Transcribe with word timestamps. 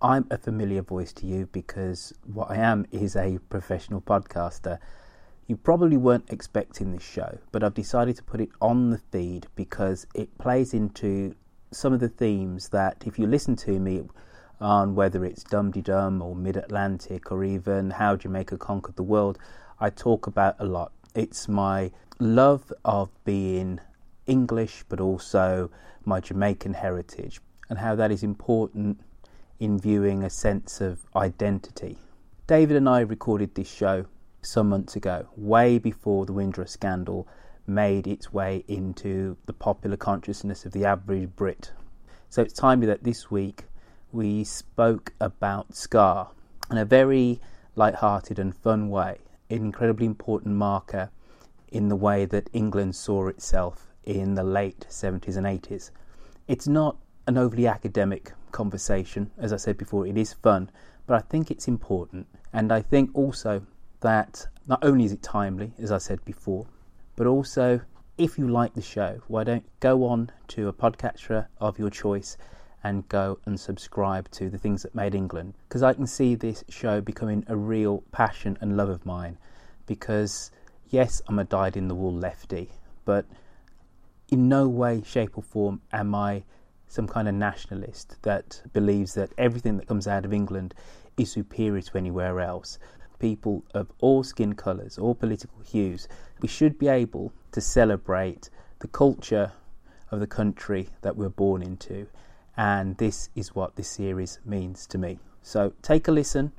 I'm 0.00 0.28
a 0.30 0.38
familiar 0.38 0.82
voice 0.82 1.12
to 1.14 1.26
you 1.26 1.48
because 1.50 2.14
what 2.32 2.52
I 2.52 2.56
am 2.56 2.86
is 2.92 3.16
a 3.16 3.40
professional 3.50 4.00
podcaster. 4.00 4.78
You 5.48 5.56
probably 5.56 5.96
weren't 5.96 6.30
expecting 6.30 6.92
this 6.92 7.02
show, 7.02 7.38
but 7.50 7.64
I've 7.64 7.74
decided 7.74 8.14
to 8.16 8.22
put 8.22 8.40
it 8.40 8.50
on 8.60 8.90
the 8.90 8.98
feed 8.98 9.48
because 9.56 10.06
it 10.14 10.38
plays 10.38 10.72
into 10.72 11.34
some 11.72 11.92
of 11.92 11.98
the 11.98 12.08
themes 12.08 12.68
that, 12.68 13.02
if 13.06 13.18
you 13.18 13.26
listen 13.26 13.56
to 13.56 13.80
me 13.80 14.02
on 14.60 14.94
whether 14.94 15.24
it's 15.24 15.42
Dum 15.42 15.72
Dee 15.72 15.80
Dum 15.80 16.22
or 16.22 16.36
Mid 16.36 16.56
Atlantic 16.56 17.32
or 17.32 17.42
even 17.42 17.90
How 17.90 18.14
Jamaica 18.14 18.56
Conquered 18.56 18.94
the 18.94 19.02
World, 19.02 19.36
I 19.80 19.90
talk 19.90 20.28
about 20.28 20.54
a 20.60 20.64
lot. 20.64 20.92
It's 21.16 21.48
my 21.48 21.90
love 22.20 22.72
of 22.84 23.10
being 23.24 23.80
English, 24.28 24.84
but 24.88 25.00
also 25.00 25.72
my 26.04 26.20
Jamaican 26.20 26.74
heritage, 26.74 27.40
and 27.68 27.80
how 27.80 27.96
that 27.96 28.12
is 28.12 28.22
important 28.22 29.00
in 29.60 29.78
viewing 29.78 30.22
a 30.22 30.30
sense 30.30 30.80
of 30.80 31.00
identity. 31.16 31.98
David 32.46 32.76
and 32.76 32.88
I 32.88 33.00
recorded 33.00 33.54
this 33.54 33.70
show 33.70 34.06
some 34.42 34.68
months 34.68 34.96
ago, 34.96 35.28
way 35.36 35.78
before 35.78 36.26
the 36.26 36.32
Windrush 36.32 36.70
scandal 36.70 37.26
made 37.66 38.06
its 38.06 38.32
way 38.32 38.64
into 38.68 39.36
the 39.46 39.52
popular 39.52 39.96
consciousness 39.96 40.64
of 40.64 40.72
the 40.72 40.84
average 40.84 41.34
Brit. 41.36 41.72
So 42.30 42.42
it's 42.42 42.54
timely 42.54 42.86
that 42.86 43.04
this 43.04 43.30
week 43.30 43.64
we 44.12 44.44
spoke 44.44 45.12
about 45.20 45.74
Ska 45.74 46.28
in 46.70 46.78
a 46.78 46.84
very 46.84 47.40
light-hearted 47.74 48.38
and 48.38 48.56
fun 48.56 48.88
way, 48.88 49.18
an 49.50 49.58
incredibly 49.58 50.06
important 50.06 50.54
marker 50.54 51.10
in 51.68 51.88
the 51.88 51.96
way 51.96 52.24
that 52.24 52.48
England 52.52 52.96
saw 52.96 53.28
itself 53.28 53.88
in 54.04 54.34
the 54.34 54.42
late 54.42 54.86
70s 54.88 55.36
and 55.36 55.46
80s. 55.46 55.90
It's 56.46 56.66
not 56.66 56.96
an 57.26 57.36
overly 57.36 57.66
academic 57.66 58.32
conversation, 58.52 59.30
as 59.38 59.52
I 59.52 59.56
said 59.56 59.76
before, 59.76 60.06
it 60.06 60.16
is 60.16 60.32
fun, 60.32 60.70
but 61.06 61.14
I 61.14 61.20
think 61.20 61.50
it's 61.50 61.68
important. 61.68 62.26
And 62.52 62.72
I 62.72 62.82
think 62.82 63.10
also 63.14 63.62
that 64.00 64.46
not 64.66 64.84
only 64.84 65.04
is 65.04 65.12
it 65.12 65.22
timely, 65.22 65.72
as 65.78 65.92
I 65.92 65.98
said 65.98 66.24
before, 66.24 66.66
but 67.16 67.26
also 67.26 67.80
if 68.16 68.36
you 68.36 68.48
like 68.48 68.74
the 68.74 68.82
show, 68.82 69.20
why 69.28 69.44
don't 69.44 69.64
go 69.80 70.04
on 70.04 70.30
to 70.48 70.68
a 70.68 70.72
podcatcher 70.72 71.46
of 71.60 71.78
your 71.78 71.90
choice 71.90 72.36
and 72.82 73.08
go 73.08 73.38
and 73.44 73.58
subscribe 73.58 74.30
to 74.30 74.50
the 74.50 74.58
things 74.58 74.82
that 74.82 74.94
made 74.94 75.14
England 75.14 75.54
because 75.68 75.82
I 75.82 75.94
can 75.94 76.06
see 76.06 76.34
this 76.34 76.64
show 76.68 77.00
becoming 77.00 77.44
a 77.48 77.56
real 77.56 78.02
passion 78.12 78.56
and 78.60 78.76
love 78.76 78.88
of 78.88 79.04
mine 79.04 79.36
because 79.86 80.50
yes, 80.90 81.20
I'm 81.28 81.38
a 81.38 81.44
dyed 81.44 81.76
in 81.76 81.88
the 81.88 81.94
wool 81.94 82.14
lefty, 82.14 82.70
but 83.04 83.24
in 84.28 84.48
no 84.48 84.68
way, 84.68 85.02
shape, 85.04 85.36
or 85.38 85.42
form 85.42 85.80
am 85.92 86.14
I 86.14 86.44
some 86.88 87.06
kind 87.06 87.28
of 87.28 87.34
nationalist 87.34 88.16
that 88.22 88.62
believes 88.72 89.14
that 89.14 89.32
everything 89.38 89.76
that 89.76 89.86
comes 89.86 90.08
out 90.08 90.24
of 90.24 90.32
England 90.32 90.74
is 91.16 91.30
superior 91.30 91.82
to 91.82 91.98
anywhere 91.98 92.40
else. 92.40 92.78
People 93.18 93.64
of 93.74 93.92
all 94.00 94.22
skin 94.22 94.54
colours, 94.54 94.98
all 94.98 95.14
political 95.14 95.60
hues, 95.60 96.08
we 96.40 96.48
should 96.48 96.78
be 96.78 96.88
able 96.88 97.32
to 97.52 97.60
celebrate 97.60 98.48
the 98.78 98.88
culture 98.88 99.52
of 100.10 100.20
the 100.20 100.26
country 100.26 100.88
that 101.02 101.16
we're 101.16 101.28
born 101.28 101.62
into. 101.62 102.06
And 102.56 102.96
this 102.96 103.28
is 103.34 103.54
what 103.54 103.76
this 103.76 103.88
series 103.88 104.38
means 104.44 104.86
to 104.88 104.98
me. 104.98 105.18
So 105.42 105.72
take 105.82 106.08
a 106.08 106.12
listen. 106.12 106.52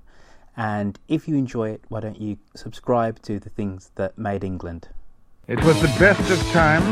And 0.56 1.00
if 1.08 1.28
you 1.28 1.36
enjoy 1.36 1.70
it, 1.70 1.84
why 1.90 2.02
don't 2.02 2.20
you 2.20 2.38
subscribe 2.56 3.22
to 3.24 3.40
the 3.40 3.50
things 3.50 3.92
that 3.96 4.18
made 4.18 4.44
England? 4.44 4.90
It 5.50 5.64
was 5.64 5.82
the 5.82 5.88
best 6.00 6.30
of 6.30 6.40
times. 6.52 6.86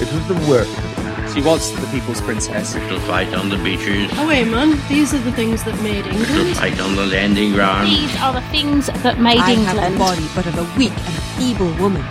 It 0.00 0.10
was 0.12 0.26
the 0.28 0.50
worst 0.50 0.70
of 0.78 0.94
times. 0.96 1.34
She 1.34 1.42
was 1.42 1.72
the 1.78 1.86
people's 1.88 2.20
princess. 2.22 2.72
To 2.72 2.98
fight 3.00 3.34
on 3.34 3.50
the 3.50 3.58
beaches, 3.58 4.10
Oh 4.14 4.26
wait, 4.26 4.48
man, 4.48 4.78
these 4.88 5.12
are 5.12 5.18
the 5.18 5.32
things 5.32 5.62
that 5.64 5.78
made 5.82 6.04
to 6.04 6.10
England. 6.10 6.56
fight 6.56 6.80
on 6.80 6.96
the 6.96 7.04
landing 7.06 7.52
ground. 7.52 7.86
These 7.88 8.16
are 8.16 8.32
the 8.32 8.40
things 8.50 8.86
that 8.86 9.20
made 9.20 9.38
I 9.38 9.50
have 9.52 9.76
the 9.76 9.82
England. 9.82 9.98
body 9.98 10.26
but 10.34 10.46
of 10.46 10.56
a 10.56 10.78
weak 10.78 10.92
and 10.92 11.16
feeble 11.36 11.70
woman, 11.74 12.02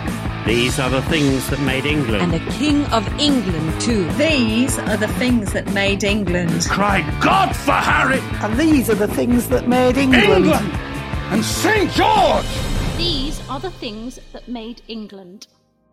These 0.46 0.78
are 0.78 0.88
the 0.88 1.02
things 1.02 1.50
that 1.50 1.58
made 1.60 1.84
England. 1.84 2.22
and 2.32 2.34
a 2.34 2.52
king 2.52 2.84
of 2.86 3.04
England 3.18 3.80
too. 3.80 4.08
These 4.12 4.78
are 4.78 4.96
the 4.96 5.08
things 5.18 5.52
that 5.52 5.66
made 5.74 6.04
England. 6.04 6.64
Cry 6.70 7.00
God 7.20 7.54
for 7.56 7.72
Harry! 7.72 8.20
And 8.40 8.56
these 8.56 8.88
are 8.88 8.94
the 8.94 9.08
things 9.08 9.48
that 9.48 9.66
made 9.66 9.96
England. 9.98 10.46
England! 10.46 10.70
And 11.32 11.44
St. 11.44 11.90
George! 11.90 12.46
These 12.96 13.40
are 13.50 13.58
the 13.60 13.70
things 13.70 14.20
that 14.32 14.46
made 14.48 14.80
England. 14.86 15.48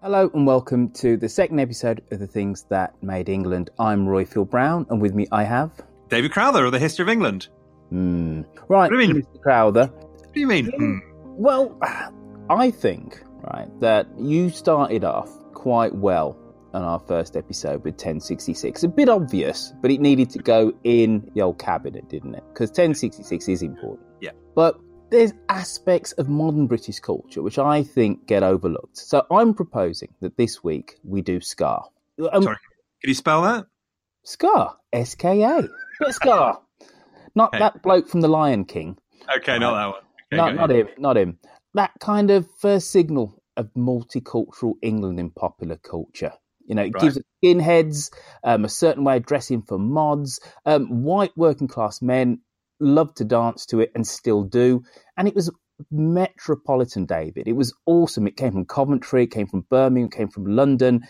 Hello 0.05 0.29
and 0.35 0.45
welcome 0.45 0.91
to 0.91 1.17
the 1.17 1.27
second 1.27 1.59
episode 1.59 2.03
of 2.11 2.19
The 2.19 2.27
Things 2.27 2.67
That 2.69 2.93
Made 3.01 3.27
England. 3.27 3.71
I'm 3.79 4.05
Roifield 4.05 4.51
Brown, 4.51 4.85
and 4.91 5.01
with 5.01 5.15
me 5.15 5.25
I 5.31 5.43
have. 5.45 5.71
David 6.09 6.31
Crowther 6.31 6.63
of 6.63 6.71
the 6.73 6.77
History 6.77 7.01
of 7.01 7.09
England. 7.09 7.47
Hmm. 7.89 8.41
Right, 8.67 8.91
What 8.91 8.91
do 8.91 8.99
you 8.99 9.07
mean? 9.15 9.23
Mr. 9.23 9.41
Crowther. 9.41 9.87
What 9.87 10.31
do 10.31 10.39
you 10.39 10.45
mean? 10.45 10.67
Hmm. 10.67 10.99
Well, 11.23 11.75
I 12.51 12.69
think, 12.69 13.19
right, 13.51 13.67
that 13.79 14.05
you 14.15 14.51
started 14.51 15.03
off 15.03 15.31
quite 15.55 15.95
well 15.95 16.37
on 16.75 16.83
our 16.83 16.99
first 16.99 17.35
episode 17.35 17.83
with 17.83 17.95
1066. 17.95 18.83
A 18.83 18.87
bit 18.87 19.09
obvious, 19.09 19.73
but 19.81 19.89
it 19.89 20.01
needed 20.01 20.29
to 20.29 20.37
go 20.37 20.71
in 20.83 21.31
the 21.33 21.41
old 21.41 21.57
cabinet, 21.57 22.07
didn't 22.09 22.35
it? 22.35 22.43
Because 22.53 22.69
1066 22.69 23.47
is 23.47 23.63
important. 23.63 24.05
Yeah. 24.21 24.33
But 24.53 24.79
there's 25.11 25.33
aspects 25.49 26.11
of 26.13 26.27
modern 26.29 26.67
British 26.67 26.99
culture 26.99 27.41
which 27.41 27.57
I 27.59 27.83
think 27.83 28.27
get 28.27 28.43
overlooked. 28.43 28.97
So 28.97 29.25
I'm 29.31 29.53
proposing 29.53 30.13
that 30.21 30.37
this 30.37 30.63
week 30.63 30.95
we 31.03 31.21
do 31.21 31.39
Ska. 31.41 31.81
Um, 32.31 32.43
Sorry. 32.43 32.57
Can 33.01 33.09
you 33.09 33.13
spell 33.13 33.41
that? 33.43 33.65
Ska. 34.23 34.75
S 34.93 35.15
K 35.15 35.43
A. 35.43 35.67
Ska. 36.11 36.59
Not 37.35 37.49
Okay. 37.49 37.59
that 37.59 37.81
bloke 37.83 38.07
from 38.07 38.21
The 38.21 38.27
Lion 38.27 38.65
King. 38.65 38.97
Okay, 39.37 39.59
not 39.59 39.73
that 39.75 39.85
one. 39.87 40.01
Okay, 40.31 40.37
not, 40.37 40.55
not 40.55 40.71
him, 40.71 40.87
not 40.97 41.17
him. 41.17 41.39
That 41.73 41.91
kind 41.99 42.31
of 42.31 42.47
first 42.59 42.91
signal 42.91 43.41
of 43.57 43.69
multicultural 43.75 44.73
England 44.81 45.19
in 45.19 45.29
popular 45.31 45.77
culture. 45.77 46.31
You 46.65 46.75
know, 46.75 46.83
it 46.83 46.93
Right. 46.95 47.01
gives 47.03 47.19
skinheads 47.43 48.11
um, 48.43 48.65
a 48.65 48.69
certain 48.69 49.03
way 49.03 49.17
of 49.17 49.25
dressing 49.25 49.61
for 49.61 49.77
mods. 49.77 50.39
Um, 50.65 51.03
white 51.03 51.35
working 51.37 51.67
class 51.67 52.01
men 52.01 52.39
love 52.79 53.13
to 53.15 53.23
dance 53.23 53.65
to 53.67 53.79
it 53.79 53.91
and 53.95 54.05
still 54.05 54.43
do. 54.43 54.83
And 55.17 55.27
it 55.27 55.35
was 55.35 55.51
metropolitan, 55.91 57.05
David. 57.05 57.47
It 57.47 57.55
was 57.55 57.73
awesome. 57.85 58.27
It 58.27 58.37
came 58.37 58.51
from 58.51 58.65
Coventry, 58.65 59.23
it 59.23 59.31
came 59.31 59.47
from 59.47 59.65
Birmingham, 59.69 60.07
it 60.07 60.15
came 60.15 60.29
from 60.29 60.45
London, 60.45 61.01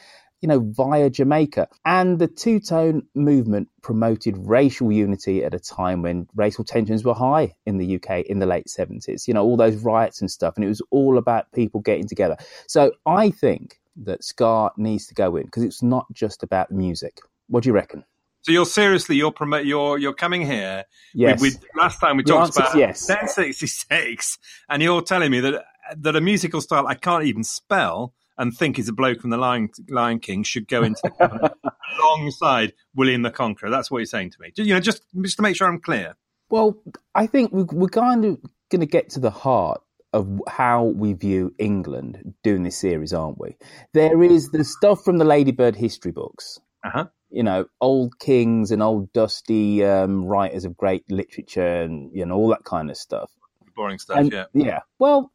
you 0.41 0.47
know, 0.47 0.59
via 0.59 1.09
Jamaica. 1.09 1.67
And 1.85 2.19
the 2.19 2.27
two 2.27 2.59
tone 2.59 3.03
movement 3.15 3.69
promoted 3.81 4.35
racial 4.37 4.91
unity 4.91 5.43
at 5.43 5.53
a 5.53 5.59
time 5.59 6.01
when 6.01 6.27
racial 6.35 6.63
tensions 6.63 7.03
were 7.03 7.13
high 7.13 7.53
in 7.65 7.77
the 7.77 7.95
UK 7.95 8.21
in 8.25 8.39
the 8.39 8.45
late 8.45 8.67
70s. 8.67 9.27
You 9.27 9.33
know, 9.33 9.43
all 9.43 9.57
those 9.57 9.77
riots 9.77 10.21
and 10.21 10.29
stuff. 10.29 10.55
And 10.55 10.65
it 10.65 10.69
was 10.69 10.81
all 10.91 11.17
about 11.17 11.51
people 11.53 11.81
getting 11.81 12.07
together. 12.07 12.37
So 12.67 12.91
I 13.05 13.31
think 13.31 13.79
that 14.03 14.23
Ska 14.23 14.71
needs 14.77 15.07
to 15.07 15.13
go 15.13 15.35
in 15.35 15.45
because 15.45 15.63
it's 15.63 15.81
not 15.81 16.05
just 16.13 16.43
about 16.43 16.71
music. 16.71 17.19
What 17.47 17.63
do 17.63 17.69
you 17.69 17.73
reckon? 17.73 18.03
So 18.45 18.51
you're 18.51 18.67
seriously 18.67 19.15
you're 19.15 19.31
promote 19.31 19.65
you're 19.65 19.97
you're 19.97 20.13
coming 20.13 20.45
here. 20.45 20.83
Yes. 21.15 21.41
We, 21.41 21.49
we, 21.49 21.55
last 21.81 21.99
time 21.99 22.17
we 22.17 22.23
Your 22.27 22.41
talked 22.45 22.55
about 22.57 22.75
yes. 22.77 23.09
1066, 23.09 24.37
and 24.69 24.83
you're 24.83 25.01
telling 25.01 25.31
me 25.31 25.39
that 25.39 25.65
that 25.97 26.15
a 26.15 26.21
musical 26.21 26.61
style 26.61 26.85
I 26.85 26.93
can't 26.93 27.23
even 27.25 27.43
spell 27.43 28.13
and 28.37 28.55
think 28.55 28.77
is 28.77 28.87
a 28.87 28.93
bloke 28.93 29.21
from 29.21 29.31
the 29.31 29.37
Lion 29.37 29.69
Lion 29.89 30.19
King 30.19 30.43
should 30.43 30.67
go 30.67 30.83
into 30.83 30.99
the 31.01 31.09
cabinet 31.09 31.53
alongside 31.99 32.73
William 32.93 33.23
the 33.23 33.31
Conqueror. 33.31 33.71
That's 33.71 33.89
what 33.89 33.97
you're 33.97 34.05
saying 34.05 34.29
to 34.31 34.37
me. 34.39 34.51
You 34.57 34.75
know, 34.75 34.79
just 34.79 35.01
just 35.23 35.37
to 35.37 35.41
make 35.41 35.55
sure 35.55 35.67
I'm 35.67 35.81
clear. 35.81 36.15
Well, 36.51 36.77
I 37.15 37.25
think 37.25 37.51
we- 37.51 37.63
we're 37.63 37.87
kind 37.87 38.25
of 38.25 38.37
going 38.69 38.81
to 38.81 38.85
get 38.85 39.09
to 39.11 39.19
the 39.19 39.31
heart 39.31 39.81
of 40.13 40.39
how 40.47 40.83
we 40.83 41.13
view 41.13 41.51
England 41.57 42.35
doing 42.43 42.61
this 42.61 42.77
series, 42.77 43.11
aren't 43.11 43.39
we? 43.39 43.57
There 43.95 44.21
is 44.21 44.51
the 44.51 44.63
stuff 44.63 45.03
from 45.03 45.17
the 45.17 45.25
Ladybird 45.25 45.75
history 45.75 46.11
books. 46.11 46.59
Uh-huh. 46.85 47.05
You 47.35 47.43
know, 47.43 47.65
old 47.81 48.17
kings 48.19 48.71
and 48.71 48.81
old 48.81 49.11
dusty 49.13 49.83
um, 49.83 50.25
writers 50.25 50.65
of 50.65 50.77
great 50.77 51.03
literature 51.11 51.81
and 51.83 52.09
you 52.13 52.25
know 52.25 52.35
all 52.35 52.49
that 52.49 52.63
kind 52.63 52.89
of 52.89 52.97
stuff. 52.97 53.31
Boring 53.75 53.99
stuff. 53.99 54.17
And- 54.17 54.31
yeah. 54.31 54.45
yeah. 54.53 54.79
Well, 54.99 55.31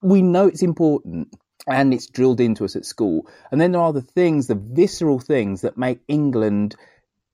we 0.00 0.22
know 0.22 0.46
it's 0.46 0.62
important 0.62 1.34
and 1.66 1.92
it's 1.92 2.06
drilled 2.06 2.40
into 2.40 2.64
us 2.64 2.76
at 2.76 2.86
school. 2.86 3.28
And 3.50 3.60
then 3.60 3.72
there 3.72 3.80
are 3.80 3.92
the 3.92 4.00
things, 4.00 4.46
the 4.46 4.54
visceral 4.54 5.18
things 5.18 5.60
that 5.62 5.76
make 5.76 6.00
England 6.08 6.76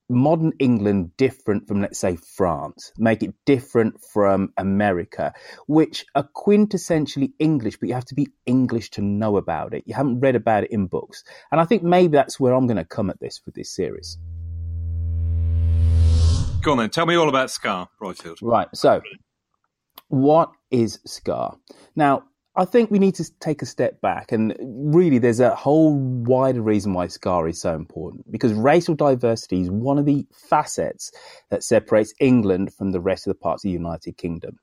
modern 0.08 0.52
England 0.58 1.16
different 1.16 1.66
from, 1.66 1.80
let's 1.80 1.98
say, 1.98 2.16
France, 2.16 2.92
make 2.98 3.22
it 3.22 3.34
different 3.44 4.00
from 4.12 4.52
America, 4.56 5.32
which 5.66 6.06
are 6.14 6.28
quintessentially 6.36 7.32
English, 7.38 7.78
but 7.78 7.88
you 7.88 7.94
have 7.94 8.04
to 8.04 8.14
be 8.14 8.28
English 8.46 8.90
to 8.90 9.02
know 9.02 9.36
about 9.36 9.74
it. 9.74 9.84
You 9.86 9.94
haven't 9.94 10.20
read 10.20 10.36
about 10.36 10.64
it 10.64 10.70
in 10.70 10.86
books. 10.86 11.24
And 11.50 11.60
I 11.60 11.64
think 11.64 11.82
maybe 11.82 12.12
that's 12.12 12.38
where 12.38 12.54
I'm 12.54 12.66
going 12.66 12.76
to 12.76 12.84
come 12.84 13.10
at 13.10 13.20
this 13.20 13.40
with 13.44 13.54
this 13.54 13.74
series. 13.74 14.18
Go 16.62 16.72
on 16.72 16.78
then, 16.78 16.90
tell 16.90 17.06
me 17.06 17.14
all 17.14 17.28
about 17.28 17.50
Ska, 17.50 17.88
Roifield. 18.00 18.38
Right, 18.42 18.68
so 18.74 19.00
what 20.08 20.50
is 20.70 21.00
Ska? 21.04 21.52
Now, 21.94 22.24
I 22.58 22.64
think 22.64 22.90
we 22.90 22.98
need 22.98 23.14
to 23.16 23.30
take 23.38 23.60
a 23.60 23.66
step 23.66 24.00
back, 24.00 24.32
and 24.32 24.56
really, 24.60 25.18
there's 25.18 25.40
a 25.40 25.54
whole 25.54 25.94
wider 25.94 26.62
reason 26.62 26.94
why 26.94 27.06
Ska 27.08 27.44
is 27.44 27.60
so 27.60 27.74
important. 27.74 28.30
Because 28.30 28.54
racial 28.54 28.94
diversity 28.94 29.60
is 29.60 29.70
one 29.70 29.98
of 29.98 30.06
the 30.06 30.26
facets 30.32 31.12
that 31.50 31.62
separates 31.62 32.14
England 32.18 32.72
from 32.72 32.92
the 32.92 33.00
rest 33.00 33.26
of 33.26 33.32
the 33.32 33.38
parts 33.38 33.62
of 33.62 33.68
the 33.68 33.72
United 33.72 34.16
Kingdom. 34.16 34.58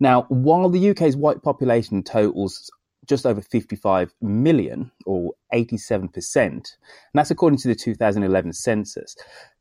Now, 0.00 0.22
while 0.22 0.68
the 0.70 0.90
UK's 0.90 1.16
white 1.16 1.42
population 1.42 2.02
totals 2.02 2.70
just 3.06 3.26
over 3.26 3.40
55 3.40 4.12
million, 4.20 4.90
or 5.06 5.32
87%, 5.52 6.36
and 6.36 6.64
that's 7.14 7.30
according 7.30 7.58
to 7.58 7.68
the 7.68 7.74
2011 7.74 8.52
census, 8.52 9.16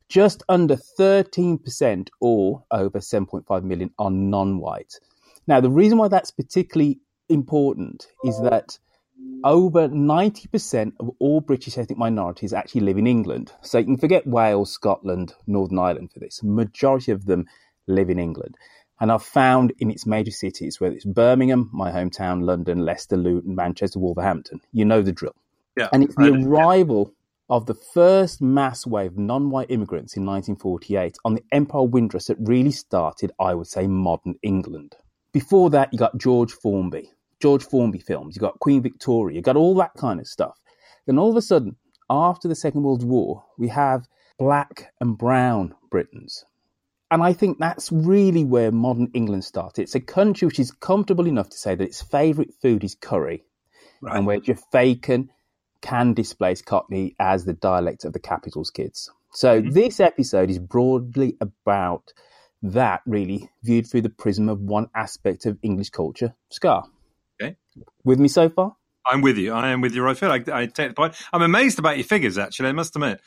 just 0.08 0.44
under 0.50 0.76
13%, 1.00 2.10
or 2.20 2.64
over 2.72 3.00
7.5 3.00 3.64
million, 3.64 3.92
are 4.00 4.12
non 4.12 4.60
white. 4.60 5.00
Now, 5.46 5.62
the 5.62 5.70
reason 5.70 5.98
why 5.98 6.08
that's 6.08 6.32
particularly 6.32 7.00
important 7.30 8.08
is 8.24 8.40
that 8.42 8.78
over 9.44 9.88
90% 9.88 10.94
of 11.00 11.12
all 11.20 11.42
British 11.42 11.78
ethnic 11.78 11.98
minorities 11.98 12.54
actually 12.54 12.82
live 12.82 12.98
in 12.98 13.08
England. 13.08 13.54
So 13.62 13.78
you 13.78 13.86
can 13.86 13.98
forget 13.98 14.28
Wales, 14.28 14.72
Scotland, 14.72 15.34
Northern 15.48 15.80
Ireland 15.80 16.12
for 16.12 16.20
this. 16.20 16.42
Majority 16.44 17.12
of 17.12 17.26
them 17.26 17.46
live 17.88 18.10
in 18.10 18.20
England 18.20 18.58
and 19.00 19.12
are 19.12 19.20
found 19.20 19.74
in 19.80 19.90
its 19.90 20.06
major 20.06 20.32
cities, 20.32 20.80
whether 20.80 20.96
it's 20.96 21.06
Birmingham, 21.06 21.70
my 21.72 21.92
hometown, 21.92 22.44
London, 22.44 22.80
Leicester, 22.80 23.16
Luton, 23.16 23.56
Manchester, 23.56 24.00
Wolverhampton. 24.00 24.60
You 24.74 24.86
know 24.86 25.02
the 25.02 25.12
drill. 25.12 25.36
Yeah, 25.78 25.88
and 25.94 26.04
it's 26.04 26.16
the 26.16 26.34
arrival 26.34 27.14
of 27.50 27.66
the 27.66 27.74
first 27.74 28.42
mass 28.42 28.86
wave 28.86 29.12
of 29.12 29.18
non-white 29.18 29.72
immigrants 29.72 30.16
in 30.18 30.26
1948 30.26 31.18
on 31.24 31.36
the 31.36 31.44
Empire 31.52 31.84
Windrush 31.84 32.26
that 32.26 32.38
really 32.40 32.72
started, 32.72 33.32
I 33.40 33.54
would 33.56 33.68
say, 33.68 33.88
modern 33.88 34.36
England. 34.44 34.96
Before 35.32 35.70
that, 35.70 35.92
you 35.94 35.98
got 36.00 36.18
George 36.18 36.52
Formby, 36.52 37.12
George 37.42 37.64
Formby 37.64 38.00
films, 38.00 38.36
you 38.36 38.40
got 38.40 38.60
Queen 38.60 38.82
Victoria, 38.82 39.36
you 39.36 39.42
got 39.42 39.56
all 39.56 39.76
that 39.76 39.94
kind 39.98 40.20
of 40.20 40.28
stuff. 40.28 40.58
Then 41.06 41.18
all 41.18 41.30
of 41.30 41.38
a 41.38 41.42
sudden, 41.42 41.76
after 42.10 42.48
the 42.48 42.56
Second 42.56 42.84
World 42.84 43.04
War, 43.04 43.44
we 43.58 43.68
have 43.70 44.08
black 44.38 44.94
and 45.00 45.18
brown 45.18 45.76
Britons. 45.90 46.44
And 47.12 47.24
I 47.24 47.34
think 47.34 47.58
that's 47.58 47.92
really 47.92 48.44
where 48.44 48.72
modern 48.72 49.10
England 49.14 49.44
started. 49.44 49.82
It's 49.82 49.96
a 49.96 50.00
country 50.00 50.46
which 50.46 50.60
is 50.60 50.72
comfortable 50.72 51.28
enough 51.28 51.50
to 51.50 51.58
say 51.58 51.76
that 51.76 51.84
its 51.84 52.02
favourite 52.02 52.54
food 52.62 52.84
is 52.84 52.96
curry, 52.96 53.44
right. 54.02 54.16
and 54.16 54.26
where 54.28 54.40
Jafaican 54.40 55.30
can 55.82 56.14
displace 56.14 56.62
Cockney 56.62 57.16
as 57.20 57.46
the 57.46 57.54
dialect 57.54 58.06
of 58.06 58.14
the 58.14 58.20
capital's 58.20 58.70
kids. 58.70 59.10
So 59.32 59.62
mm-hmm. 59.62 59.72
this 59.72 60.00
episode 60.00 60.50
is 60.50 60.60
broadly 60.60 61.38
about 61.42 62.14
that, 62.62 63.02
really, 63.06 63.50
viewed 63.64 63.88
through 63.88 64.02
the 64.02 64.10
prism 64.10 64.50
of 64.50 64.60
one 64.60 64.90
aspect 64.94 65.46
of 65.46 65.58
English 65.62 65.90
culture, 65.92 66.36
ska. 66.50 66.84
With 68.04 68.20
me 68.20 68.28
so 68.28 68.50
far? 68.50 68.76
I'm 69.06 69.22
with 69.22 69.38
you. 69.38 69.54
I 69.54 69.70
am 69.70 69.82
with 69.82 69.96
you, 69.96 70.04
right, 70.04 70.18
Phil. 70.18 70.32
I, 70.32 70.44
I 70.52 70.66
take 70.68 70.90
the 70.90 70.94
point. 70.94 71.16
I'm 71.34 71.42
amazed 71.42 71.80
about 71.80 71.98
your 71.98 72.06
figures, 72.06 72.38
actually, 72.38 72.70
I 72.70 72.74
must 72.74 72.96
admit. 72.96 73.22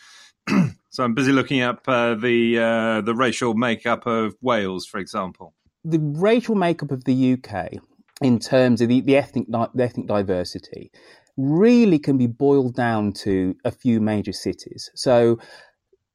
so 0.90 1.04
I'm 1.04 1.14
busy 1.14 1.32
looking 1.32 1.60
up 1.60 1.82
uh, 1.86 2.14
the 2.14 2.58
uh, 2.58 3.00
the 3.00 3.14
racial 3.14 3.54
makeup 3.54 4.06
of 4.06 4.34
Wales, 4.40 4.86
for 4.86 4.98
example. 4.98 5.54
The 5.84 5.98
racial 6.00 6.54
makeup 6.54 6.90
of 6.90 7.04
the 7.04 7.32
UK, 7.32 7.74
in 8.20 8.38
terms 8.38 8.80
of 8.80 8.88
the, 8.88 9.00
the 9.00 9.16
ethnic 9.16 9.46
the 9.48 9.82
ethnic 9.82 10.06
diversity, 10.06 10.90
really 11.36 11.98
can 11.98 12.18
be 12.18 12.26
boiled 12.26 12.74
down 12.74 13.12
to 13.12 13.56
a 13.64 13.70
few 13.70 14.00
major 14.00 14.32
cities. 14.32 14.90
So 14.94 15.38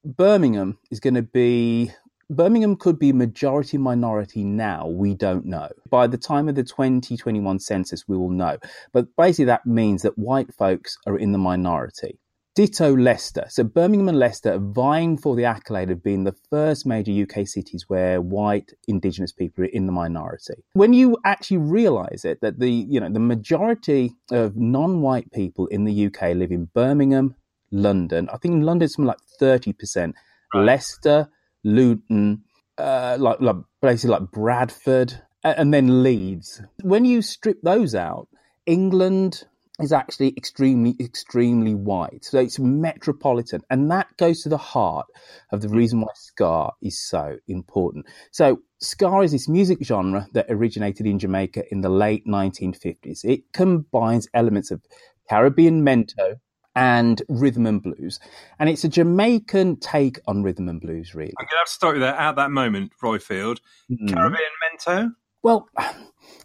Birmingham 0.04 0.78
is 0.90 1.00
going 1.00 1.14
to 1.14 1.22
be 1.22 1.92
Birmingham 2.30 2.76
could 2.76 2.98
be 2.98 3.12
majority 3.12 3.78
minority 3.78 4.44
now. 4.44 4.86
We 4.86 5.14
don't 5.14 5.46
know. 5.46 5.68
By 5.88 6.06
the 6.06 6.18
time 6.18 6.48
of 6.48 6.56
the 6.56 6.62
2021 6.62 7.58
census, 7.60 8.06
we 8.06 8.18
will 8.18 8.30
know. 8.30 8.58
But 8.92 9.16
basically, 9.16 9.46
that 9.46 9.64
means 9.64 10.02
that 10.02 10.18
white 10.18 10.52
folks 10.54 10.98
are 11.06 11.16
in 11.16 11.32
the 11.32 11.38
minority. 11.38 12.18
Ditto 12.54 12.96
Leicester. 12.96 13.46
So 13.48 13.62
Birmingham 13.62 14.08
and 14.08 14.18
Leicester 14.18 14.54
are 14.54 14.58
vying 14.58 15.16
for 15.16 15.36
the 15.36 15.44
accolade 15.44 15.90
of 15.90 16.02
being 16.02 16.24
the 16.24 16.34
first 16.50 16.84
major 16.84 17.12
UK 17.12 17.46
cities 17.46 17.84
where 17.86 18.20
white 18.20 18.72
Indigenous 18.88 19.32
people 19.32 19.62
are 19.62 19.68
in 19.68 19.86
the 19.86 19.92
minority. 19.92 20.64
When 20.72 20.92
you 20.92 21.18
actually 21.24 21.58
realise 21.58 22.24
it, 22.24 22.40
that 22.42 22.58
the 22.58 22.68
you 22.68 22.98
know 22.98 23.10
the 23.10 23.20
majority 23.20 24.16
of 24.32 24.56
non-white 24.56 25.30
people 25.32 25.68
in 25.68 25.84
the 25.84 26.06
UK 26.06 26.34
live 26.34 26.50
in 26.50 26.64
Birmingham, 26.74 27.36
London. 27.70 28.28
I 28.30 28.38
think 28.38 28.54
in 28.54 28.62
London 28.62 28.86
it's 28.86 28.96
something 28.96 29.06
like 29.06 29.22
thirty 29.38 29.72
percent. 29.72 30.16
Right. 30.52 30.64
Leicester, 30.64 31.28
Luton, 31.64 32.42
uh, 32.78 33.16
like, 33.18 33.40
like 33.40 33.56
places 33.80 34.10
like 34.10 34.30
Bradford, 34.30 35.20
and 35.44 35.72
then 35.72 36.02
Leeds. 36.02 36.60
When 36.82 37.04
you 37.04 37.22
strip 37.22 37.62
those 37.62 37.94
out, 37.94 38.28
England 38.66 39.44
is 39.80 39.92
actually 39.92 40.34
extremely, 40.36 40.96
extremely 40.98 41.74
wide. 41.74 42.20
So 42.22 42.40
it's 42.40 42.58
metropolitan. 42.58 43.62
And 43.70 43.90
that 43.90 44.08
goes 44.16 44.42
to 44.42 44.48
the 44.48 44.58
heart 44.58 45.06
of 45.52 45.60
the 45.60 45.68
reason 45.68 46.00
why 46.00 46.08
ska 46.14 46.70
is 46.82 47.00
so 47.00 47.36
important. 47.46 48.06
So 48.32 48.60
ska 48.80 49.20
is 49.20 49.32
this 49.32 49.48
music 49.48 49.78
genre 49.84 50.26
that 50.32 50.46
originated 50.50 51.06
in 51.06 51.18
Jamaica 51.18 51.62
in 51.70 51.82
the 51.82 51.88
late 51.88 52.26
1950s. 52.26 53.24
It 53.24 53.52
combines 53.52 54.28
elements 54.34 54.72
of 54.72 54.82
Caribbean 55.30 55.82
mento, 55.84 56.40
and 56.78 57.22
rhythm 57.28 57.66
and 57.66 57.82
blues. 57.82 58.20
And 58.60 58.68
it's 58.68 58.84
a 58.84 58.88
Jamaican 58.88 59.80
take 59.80 60.20
on 60.28 60.44
rhythm 60.44 60.68
and 60.68 60.80
blues, 60.80 61.12
really. 61.12 61.34
I'm 61.36 61.44
going 61.44 61.50
to 61.50 61.56
have 61.56 61.66
to 61.66 61.72
start 61.72 61.94
with 61.94 62.02
that 62.02 62.18
at 62.18 62.36
that 62.36 62.52
moment, 62.52 62.92
Roifield. 63.02 63.58
Mm-hmm. 63.90 64.14
Caribbean 64.14 64.50
Mento? 64.62 65.12
Well, 65.42 65.68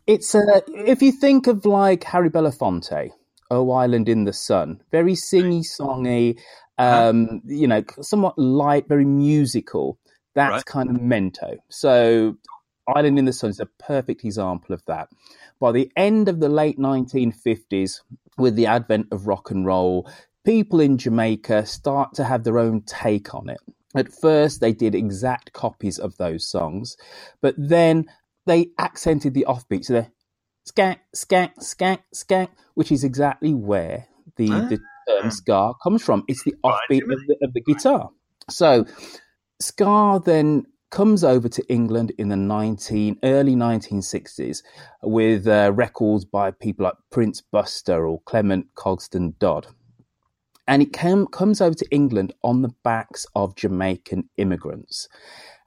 it's 0.08 0.34
uh, 0.34 0.62
if 0.68 1.04
you 1.04 1.12
think 1.12 1.46
of 1.46 1.66
like 1.66 2.04
Harry 2.06 2.32
Belafonte, 2.32 3.12
Oh 3.52 3.72
Island 3.72 4.10
in 4.10 4.24
the 4.24 4.34
Sun, 4.34 4.82
very 4.92 5.14
singy 5.14 5.64
songy, 5.64 6.40
uh-huh. 6.80 7.10
um, 7.10 7.42
you 7.46 7.68
know, 7.68 7.84
somewhat 8.02 8.38
light, 8.40 8.88
very 8.88 9.06
musical. 9.06 10.00
That's 10.34 10.52
right. 10.52 10.66
kind 10.66 10.90
of 10.90 10.96
Mento. 10.96 11.58
So 11.70 12.38
Island 12.88 13.20
in 13.20 13.25
the 13.25 13.34
Sun 13.34 13.52
is 13.52 13.60
a 13.60 13.68
perfect 13.78 14.25
example 14.25 14.74
of 14.74 14.84
that. 14.88 15.10
By 15.63 15.72
the 15.72 15.89
end 15.96 16.27
of 16.27 16.41
the 16.41 16.50
late 16.50 16.77
1950s, 16.77 18.01
with 18.38 18.58
the 18.58 18.65
advent 18.65 19.08
of 19.13 19.27
rock 19.27 19.50
and 19.50 19.65
roll, 19.65 20.12
people 20.43 20.82
in 20.82 20.98
Jamaica 20.98 21.65
start 21.65 22.15
to 22.15 22.25
have 22.25 22.43
their 22.43 22.60
own 22.60 22.82
take 22.82 23.34
on 23.34 23.48
it. 23.48 23.62
At 23.96 24.12
first, 24.12 24.60
they 24.60 24.74
did 24.74 24.93
exact 24.93 25.53
copies 25.53 26.00
of 26.00 26.17
those 26.17 26.46
songs, 26.46 26.98
but 27.41 27.55
then 27.58 28.08
they 28.46 28.72
accented 28.77 29.34
the 29.36 29.46
offbeat. 29.48 29.86
So 29.86 29.93
they're 29.93 30.12
skank, 30.70 30.98
skank, 31.15 31.53
skank, 31.60 32.00
skank, 32.13 32.50
which 32.74 32.91
is 32.91 33.05
exactly 33.05 33.53
where 33.53 34.10
the, 34.36 34.51
ah. 34.51 34.67
the 34.67 34.79
term 35.08 35.32
ska 35.32 35.75
comes 35.82 36.03
from. 36.03 36.25
It's 36.27 36.43
the 36.43 36.55
offbeat 36.65 37.03
of 37.03 37.20
the, 37.25 37.38
of 37.41 37.53
the 37.53 37.62
guitar. 37.62 38.10
So 38.50 38.86
ska 39.62 40.22
then 40.25 40.65
comes 40.94 41.24
over 41.24 41.50
to 41.50 41.66
England 41.70 42.12
in 42.20 42.30
the 42.30 42.36
19, 42.36 43.18
early 43.24 43.56
1960s 43.56 44.62
with 45.02 45.48
uh, 45.48 45.72
records 45.74 46.24
by 46.24 46.52
people 46.52 46.84
like 46.84 46.94
Prince 47.10 47.42
Buster 47.42 48.06
or 48.06 48.22
Clement 48.26 48.68
Coxsone 48.76 49.34
Dodd. 49.40 49.66
And 50.68 50.84
it 50.84 50.94
came, 50.94 51.26
comes 51.26 51.62
over 51.62 51.74
to 51.74 51.88
England 51.90 52.36
on 52.44 52.62
the 52.62 52.76
backs 52.84 53.26
of 53.34 53.56
Jamaican 53.56 54.30
immigrants. 54.38 55.10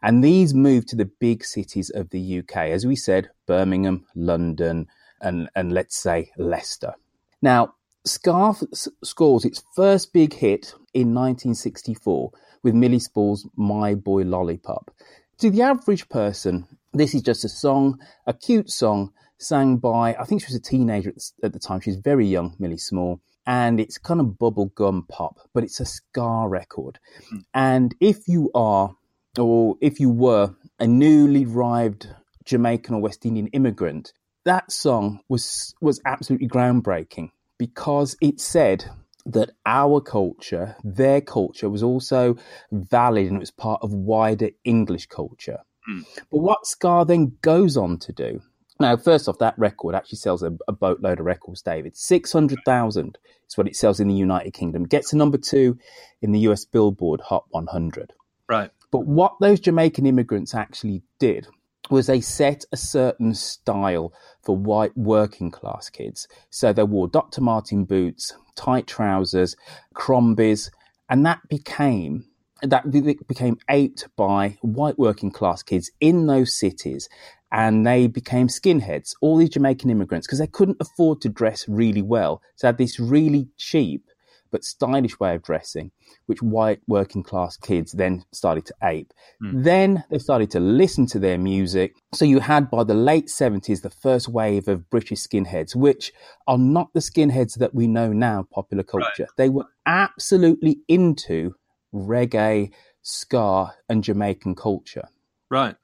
And 0.00 0.22
these 0.22 0.54
moved 0.54 0.86
to 0.90 0.96
the 0.96 1.10
big 1.18 1.44
cities 1.44 1.90
of 1.90 2.10
the 2.10 2.38
UK, 2.38 2.68
as 2.68 2.86
we 2.86 2.94
said, 2.94 3.30
Birmingham, 3.48 4.06
London, 4.14 4.86
and, 5.20 5.50
and 5.56 5.72
let's 5.72 6.00
say 6.00 6.30
Leicester. 6.38 6.94
Now, 7.42 7.74
Scarf 8.04 8.62
scores 9.02 9.44
its 9.44 9.64
first 9.74 10.12
big 10.12 10.34
hit 10.34 10.72
in 10.94 11.12
1964 11.12 12.30
with 12.66 12.74
Millie 12.74 12.98
Small's 12.98 13.46
My 13.54 13.94
Boy 13.94 14.24
Lollipop. 14.24 14.90
To 15.38 15.50
the 15.50 15.62
average 15.62 16.08
person, 16.08 16.66
this 16.92 17.14
is 17.14 17.22
just 17.22 17.44
a 17.44 17.48
song, 17.48 18.00
a 18.26 18.34
cute 18.34 18.70
song 18.70 19.12
sang 19.38 19.76
by, 19.76 20.16
I 20.16 20.24
think 20.24 20.40
she 20.40 20.48
was 20.48 20.56
a 20.56 20.60
teenager 20.60 21.12
at 21.44 21.52
the 21.52 21.60
time. 21.60 21.78
She's 21.78 21.94
very 21.94 22.26
young, 22.26 22.56
Millie 22.58 22.76
Small, 22.76 23.20
and 23.46 23.78
it's 23.78 23.98
kind 23.98 24.20
of 24.20 24.26
bubblegum 24.40 25.06
pop, 25.06 25.38
but 25.54 25.62
it's 25.62 25.78
a 25.78 25.84
ska 25.84 26.48
record. 26.48 26.98
Mm. 27.32 27.44
And 27.54 27.94
if 28.00 28.26
you 28.26 28.50
are, 28.52 28.96
or 29.38 29.76
if 29.80 30.00
you 30.00 30.10
were, 30.10 30.56
a 30.80 30.88
newly 30.88 31.44
arrived 31.44 32.08
Jamaican 32.44 32.96
or 32.96 33.00
West 33.00 33.24
Indian 33.24 33.46
immigrant, 33.48 34.12
that 34.42 34.72
song 34.72 35.20
was 35.28 35.72
was 35.80 36.00
absolutely 36.04 36.48
groundbreaking 36.48 37.30
because 37.58 38.16
it 38.20 38.40
said, 38.40 38.86
that 39.26 39.50
our 39.66 40.00
culture, 40.00 40.76
their 40.84 41.20
culture, 41.20 41.68
was 41.68 41.82
also 41.82 42.36
valid 42.70 43.26
and 43.26 43.36
it 43.36 43.40
was 43.40 43.50
part 43.50 43.80
of 43.82 43.92
wider 43.92 44.50
English 44.64 45.06
culture. 45.06 45.58
Mm. 45.88 46.04
But 46.30 46.38
what 46.38 46.66
Ska 46.66 47.04
then 47.06 47.36
goes 47.42 47.76
on 47.76 47.98
to 47.98 48.12
do. 48.12 48.40
Now, 48.78 48.96
first 48.96 49.28
off, 49.28 49.38
that 49.38 49.58
record 49.58 49.94
actually 49.94 50.18
sells 50.18 50.42
a, 50.42 50.52
a 50.68 50.72
boatload 50.72 51.18
of 51.18 51.26
records, 51.26 51.62
David. 51.62 51.96
600,000 51.96 53.18
is 53.48 53.56
what 53.56 53.66
it 53.66 53.76
sells 53.76 54.00
in 54.00 54.08
the 54.08 54.14
United 54.14 54.52
Kingdom. 54.52 54.84
Gets 54.84 55.10
to 55.10 55.16
number 55.16 55.38
two 55.38 55.78
in 56.20 56.32
the 56.32 56.40
US 56.40 56.64
Billboard 56.64 57.22
Hot 57.22 57.44
100. 57.50 58.12
Right. 58.48 58.70
But 58.90 59.06
what 59.06 59.34
those 59.40 59.60
Jamaican 59.60 60.06
immigrants 60.06 60.54
actually 60.54 61.02
did 61.18 61.46
was 61.90 62.06
they 62.06 62.20
set 62.20 62.64
a 62.72 62.76
certain 62.76 63.34
style 63.34 64.12
for 64.42 64.56
white 64.56 64.96
working 64.96 65.50
class 65.50 65.88
kids. 65.90 66.26
So 66.50 66.72
they 66.72 66.82
wore 66.82 67.08
Dr. 67.08 67.40
Martens 67.40 67.86
boots, 67.86 68.34
tight 68.54 68.86
trousers, 68.86 69.56
crombies, 69.94 70.70
and 71.08 71.24
that 71.26 71.40
became 71.48 72.24
that 72.62 72.90
became 73.28 73.58
aped 73.68 74.08
by 74.16 74.56
white 74.62 74.98
working 74.98 75.30
class 75.30 75.62
kids 75.62 75.90
in 76.00 76.26
those 76.26 76.54
cities 76.58 77.06
and 77.52 77.86
they 77.86 78.06
became 78.06 78.48
skinheads 78.48 79.14
all 79.20 79.36
these 79.36 79.50
jamaican 79.50 79.90
immigrants 79.90 80.26
because 80.26 80.38
they 80.38 80.46
couldn't 80.46 80.78
afford 80.80 81.20
to 81.20 81.28
dress 81.28 81.68
really 81.68 82.00
well 82.00 82.40
so 82.54 82.66
had 82.66 82.78
this 82.78 82.98
really 82.98 83.46
cheap 83.58 84.06
but 84.50 84.64
stylish 84.64 85.18
way 85.18 85.34
of 85.34 85.42
dressing, 85.42 85.90
which 86.26 86.42
white 86.42 86.80
working 86.86 87.22
class 87.22 87.56
kids 87.56 87.92
then 87.92 88.24
started 88.32 88.66
to 88.66 88.74
ape. 88.82 89.12
Mm. 89.42 89.64
Then 89.64 90.04
they 90.10 90.18
started 90.18 90.50
to 90.52 90.60
listen 90.60 91.06
to 91.08 91.18
their 91.18 91.38
music. 91.38 91.94
So 92.14 92.24
you 92.24 92.40
had 92.40 92.70
by 92.70 92.84
the 92.84 92.94
late 92.94 93.28
70s 93.28 93.82
the 93.82 93.90
first 93.90 94.28
wave 94.28 94.68
of 94.68 94.90
British 94.90 95.20
skinheads, 95.20 95.74
which 95.74 96.12
are 96.46 96.58
not 96.58 96.92
the 96.92 97.00
skinheads 97.00 97.58
that 97.58 97.74
we 97.74 97.86
know 97.86 98.12
now, 98.12 98.46
popular 98.52 98.82
culture. 98.82 99.10
Right. 99.20 99.28
They 99.36 99.48
were 99.48 99.66
absolutely 99.84 100.80
into 100.88 101.54
reggae, 101.94 102.72
ska, 103.02 103.74
and 103.88 104.02
Jamaican 104.04 104.54
culture. 104.54 105.08
Right 105.50 105.76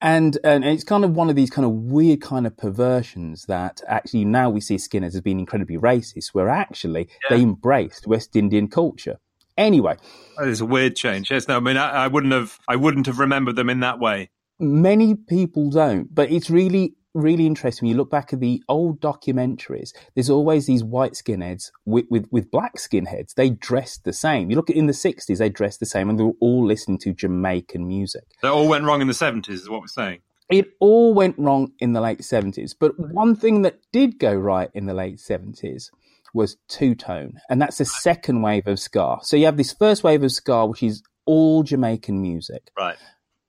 and 0.00 0.38
and 0.44 0.64
it's 0.64 0.84
kind 0.84 1.04
of 1.04 1.14
one 1.14 1.28
of 1.28 1.36
these 1.36 1.50
kind 1.50 1.66
of 1.66 1.72
weird 1.72 2.20
kind 2.20 2.46
of 2.46 2.56
perversions 2.56 3.44
that 3.44 3.82
actually 3.86 4.24
now 4.24 4.48
we 4.48 4.60
see 4.60 4.76
Skinheads 4.76 5.14
as 5.14 5.20
being 5.20 5.40
incredibly 5.40 5.76
racist, 5.76 6.28
where 6.28 6.48
actually 6.48 7.08
yeah. 7.22 7.36
they 7.36 7.42
embraced 7.42 8.06
West 8.06 8.34
Indian 8.36 8.68
culture. 8.68 9.18
Anyway, 9.58 9.96
that 10.38 10.48
is 10.48 10.60
a 10.60 10.66
weird 10.66 10.96
change. 10.96 11.30
Yes, 11.30 11.48
no, 11.48 11.56
I 11.56 11.60
mean 11.60 11.76
I, 11.76 12.04
I 12.04 12.06
wouldn't 12.06 12.32
have 12.32 12.58
I 12.66 12.76
wouldn't 12.76 13.06
have 13.06 13.18
remembered 13.18 13.56
them 13.56 13.68
in 13.68 13.80
that 13.80 13.98
way. 13.98 14.30
Many 14.58 15.14
people 15.14 15.70
don't, 15.70 16.14
but 16.14 16.30
it's 16.30 16.50
really 16.50 16.94
really 17.14 17.46
interesting 17.46 17.86
when 17.86 17.94
you 17.94 17.98
look 17.98 18.10
back 18.10 18.32
at 18.32 18.40
the 18.40 18.62
old 18.68 19.00
documentaries 19.00 19.90
there's 20.14 20.30
always 20.30 20.66
these 20.66 20.84
white 20.84 21.12
skinheads 21.12 21.70
with, 21.84 22.06
with, 22.10 22.26
with 22.30 22.50
black 22.50 22.76
skinheads. 22.76 23.34
They 23.34 23.50
dressed 23.50 24.04
the 24.04 24.12
same. 24.12 24.50
You 24.50 24.56
look 24.56 24.70
at 24.70 24.76
in 24.76 24.86
the 24.86 24.92
60s 24.92 25.38
they 25.38 25.48
dressed 25.48 25.80
the 25.80 25.86
same 25.86 26.08
and 26.08 26.18
they 26.18 26.24
were 26.24 26.32
all 26.40 26.64
listening 26.66 26.98
to 26.98 27.12
jamaican 27.12 27.86
music. 27.86 28.24
That 28.42 28.52
all 28.52 28.68
went 28.68 28.84
wrong 28.84 29.00
in 29.00 29.08
the 29.08 29.12
70s 29.12 29.48
is 29.50 29.68
what 29.68 29.80
we're 29.80 29.88
saying. 29.88 30.20
It 30.48 30.72
all 30.80 31.14
went 31.14 31.38
wrong 31.38 31.72
in 31.78 31.92
the 31.92 32.00
late 32.00 32.20
70s 32.20 32.74
but 32.78 32.98
one 32.98 33.34
thing 33.34 33.62
that 33.62 33.80
did 33.92 34.18
go 34.18 34.34
right 34.34 34.70
in 34.74 34.86
the 34.86 34.94
late 34.94 35.18
70s 35.18 35.90
was 36.32 36.56
two 36.68 36.94
tone 36.94 37.40
and 37.48 37.60
that's 37.60 37.78
the 37.78 37.84
second 37.84 38.42
wave 38.42 38.66
of 38.66 38.78
ska. 38.78 39.18
So 39.22 39.36
you 39.36 39.46
have 39.46 39.56
this 39.56 39.72
first 39.72 40.04
wave 40.04 40.22
of 40.22 40.32
ska 40.32 40.66
which 40.66 40.82
is 40.82 41.02
all 41.26 41.62
jamaican 41.62 42.20
music. 42.20 42.70
Right. 42.78 42.96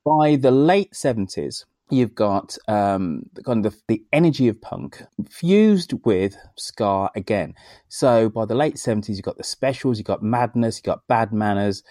By 0.04 0.36
the 0.36 0.52
late 0.52 0.94
70s 0.94 1.66
you've 1.92 2.16
got 2.16 2.58
um, 2.68 3.24
kind 3.46 3.66
of 3.66 3.74
the, 3.74 3.82
the, 3.88 4.06
energy 4.14 4.48
of 4.48 4.62
punk 4.62 5.04
fused 5.30 5.94
with 6.06 6.36
ska 6.58 7.10
again. 7.16 7.54
So 7.90 8.30
by 8.30 8.46
the 8.46 8.56
late 8.56 8.76
70s, 8.76 9.10
you've 9.10 9.22
got 9.22 9.38
the 9.38 9.44
specials, 9.44 9.98
you've 9.98 10.08
got 10.08 10.24
madness, 10.24 10.78
you've 10.78 10.84
got 10.84 11.08
bad 11.08 11.32
manners 11.32 11.84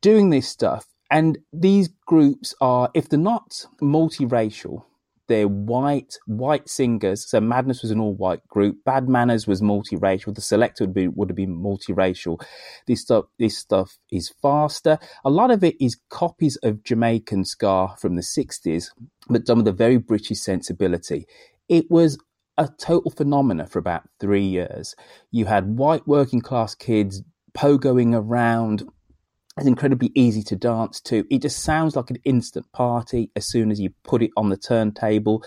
doing 0.00 0.30
this 0.30 0.48
stuff. 0.48 0.86
And 1.10 1.38
these 1.52 1.88
groups 2.06 2.54
are, 2.60 2.90
if 2.94 3.08
they're 3.08 3.18
not 3.18 3.66
multiracial, 3.80 4.84
they're 5.28 5.48
white, 5.48 6.18
white 6.26 6.68
singers. 6.68 7.28
So 7.28 7.40
Madness 7.40 7.82
was 7.82 7.90
an 7.90 8.00
all 8.00 8.14
white 8.14 8.46
group. 8.48 8.78
Bad 8.84 9.08
Manners 9.08 9.46
was 9.46 9.62
multiracial. 9.62 10.34
The 10.34 10.40
Selecter 10.40 10.80
would 10.80 10.94
be 10.94 11.08
would 11.08 11.30
have 11.30 11.36
been 11.36 11.56
multiracial. 11.56 12.40
This 12.86 13.02
stuff 13.02 13.26
this 13.38 13.58
stuff 13.58 13.98
is 14.10 14.32
faster. 14.42 14.98
A 15.24 15.30
lot 15.30 15.50
of 15.50 15.64
it 15.64 15.76
is 15.80 16.00
copies 16.10 16.56
of 16.62 16.82
Jamaican 16.84 17.44
ska 17.44 17.94
from 17.98 18.16
the 18.16 18.22
sixties, 18.22 18.92
but 19.28 19.46
done 19.46 19.58
with 19.58 19.68
a 19.68 19.72
very 19.72 19.98
British 19.98 20.40
sensibility. 20.40 21.26
It 21.68 21.90
was 21.90 22.18
a 22.56 22.68
total 22.78 23.10
phenomena 23.10 23.66
for 23.66 23.78
about 23.78 24.02
three 24.20 24.44
years. 24.44 24.94
You 25.30 25.46
had 25.46 25.78
white 25.78 26.06
working 26.06 26.40
class 26.40 26.74
kids 26.74 27.22
pogoing 27.56 28.14
around 28.14 28.84
it's 29.56 29.66
incredibly 29.66 30.10
easy 30.14 30.42
to 30.44 30.56
dance 30.56 31.00
to. 31.02 31.24
It 31.30 31.42
just 31.42 31.62
sounds 31.62 31.94
like 31.94 32.10
an 32.10 32.18
instant 32.24 32.70
party 32.72 33.30
as 33.36 33.48
soon 33.48 33.70
as 33.70 33.80
you 33.80 33.90
put 34.02 34.22
it 34.22 34.32
on 34.36 34.48
the 34.48 34.56
turntable. 34.56 35.44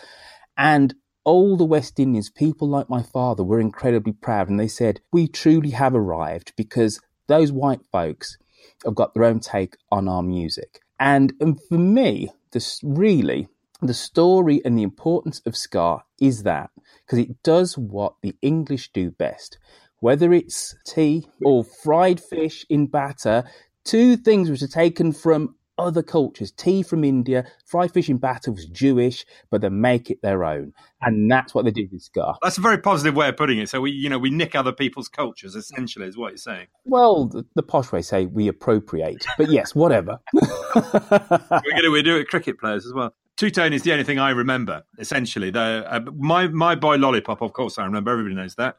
And 0.55 0.95
all 1.25 1.57
the 1.57 1.65
West 1.65 1.99
Indians, 1.99 2.29
people 2.29 2.69
like 2.69 2.89
my 2.89 3.03
father, 3.03 3.43
were 3.43 3.59
incredibly 3.59 4.13
proud. 4.13 4.49
And 4.49 4.59
they 4.59 4.69
said, 4.69 5.01
We 5.11 5.27
truly 5.27 5.71
have 5.71 5.93
arrived 5.93 6.53
because 6.55 7.01
those 7.27 7.51
white 7.51 7.81
folks 7.91 8.37
have 8.85 8.95
got 8.95 9.13
their 9.13 9.25
own 9.25 9.41
take 9.41 9.75
on 9.91 10.07
our 10.07 10.23
music. 10.23 10.79
And, 10.99 11.33
and 11.41 11.59
for 11.67 11.77
me, 11.77 12.29
this 12.53 12.79
really, 12.83 13.49
the 13.81 13.93
story 13.93 14.61
and 14.63 14.77
the 14.77 14.83
importance 14.83 15.41
of 15.45 15.57
ska 15.57 16.03
is 16.19 16.43
that 16.43 16.69
because 17.05 17.19
it 17.19 17.43
does 17.43 17.77
what 17.77 18.15
the 18.21 18.35
English 18.41 18.91
do 18.93 19.11
best. 19.11 19.59
Whether 19.99 20.31
it's 20.31 20.75
tea 20.85 21.27
or 21.43 21.63
fried 21.63 22.21
fish 22.21 22.65
in 22.69 22.87
batter, 22.87 23.43
Two 23.87 24.17
things 24.17 24.49
which 24.49 24.61
are 24.61 24.67
taken 24.67 25.13
from 25.13 25.55
other 25.77 26.03
cultures. 26.03 26.51
Tea 26.51 26.83
from 26.83 27.05
India, 27.05 27.45
fried 27.65 27.93
fish 27.93 28.09
in 28.09 28.17
batter 28.17 28.51
was 28.51 28.65
Jewish, 28.65 29.25
but 29.49 29.61
they 29.61 29.69
make 29.69 30.09
it 30.09 30.21
their 30.21 30.43
own, 30.43 30.73
and 31.01 31.31
that's 31.31 31.53
what 31.53 31.63
they 31.63 31.71
do 31.71 31.87
with 31.89 32.01
ska. 32.01 32.33
That's 32.41 32.57
a 32.57 32.61
very 32.61 32.79
positive 32.79 33.15
way 33.15 33.29
of 33.29 33.37
putting 33.37 33.59
it. 33.59 33.69
So 33.69 33.79
we, 33.79 33.91
you 33.91 34.09
know, 34.09 34.19
we 34.19 34.29
nick 34.29 34.55
other 34.55 34.73
people's 34.73 35.07
cultures. 35.07 35.55
Essentially, 35.55 36.05
is 36.05 36.17
what 36.17 36.31
you're 36.31 36.37
saying. 36.37 36.67
Well, 36.83 37.27
the, 37.27 37.45
the 37.55 37.63
posh 37.63 37.93
way 37.93 38.01
say 38.01 38.25
we 38.25 38.49
appropriate, 38.49 39.25
but 39.37 39.49
yes, 39.49 39.73
whatever. 39.73 40.19
we're 40.33 40.41
gonna 40.81 41.89
we 41.89 42.03
do 42.03 42.17
it 42.17 42.27
cricket 42.27 42.59
players 42.59 42.85
as 42.85 42.93
well. 42.93 43.13
Two 43.37 43.51
Tone 43.51 43.71
is 43.71 43.83
the 43.83 43.91
only 43.91 44.03
thing 44.03 44.19
I 44.19 44.31
remember. 44.31 44.83
Essentially, 44.97 45.51
the 45.51 45.85
uh, 45.87 45.99
my 46.17 46.47
my 46.47 46.75
boy 46.75 46.97
lollipop. 46.97 47.41
Of 47.41 47.53
course, 47.53 47.77
I 47.77 47.85
remember. 47.85 48.11
Everybody 48.11 48.35
knows 48.35 48.55
that. 48.55 48.77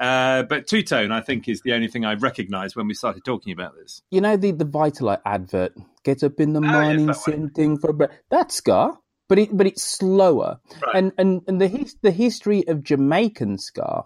Uh, 0.00 0.44
but 0.44 0.66
two 0.66 0.82
tone, 0.82 1.12
I 1.12 1.20
think, 1.20 1.46
is 1.46 1.60
the 1.60 1.74
only 1.74 1.86
thing 1.86 2.06
I 2.06 2.14
recognised 2.14 2.74
when 2.74 2.88
we 2.88 2.94
started 2.94 3.22
talking 3.22 3.52
about 3.52 3.76
this. 3.76 4.00
You 4.10 4.22
know 4.22 4.36
the 4.38 4.50
the 4.52 4.64
Vitalite 4.64 5.20
advert, 5.26 5.74
"Get 6.04 6.24
up 6.24 6.40
in 6.40 6.54
the 6.54 6.60
oh, 6.60 6.72
morning, 6.72 7.08
yes, 7.08 7.24
thing 7.54 7.76
for 7.78 7.90
a 7.90 7.92
breath." 7.92 8.10
That's 8.30 8.54
ska, 8.54 8.98
but 9.28 9.38
it 9.38 9.54
but 9.54 9.66
it's 9.66 9.84
slower. 9.84 10.58
Right. 10.82 10.96
And 10.96 11.12
and 11.18 11.42
and 11.46 11.60
the 11.60 11.68
his, 11.68 11.96
the 12.00 12.12
history 12.12 12.66
of 12.66 12.82
Jamaican 12.82 13.58
ska 13.58 14.04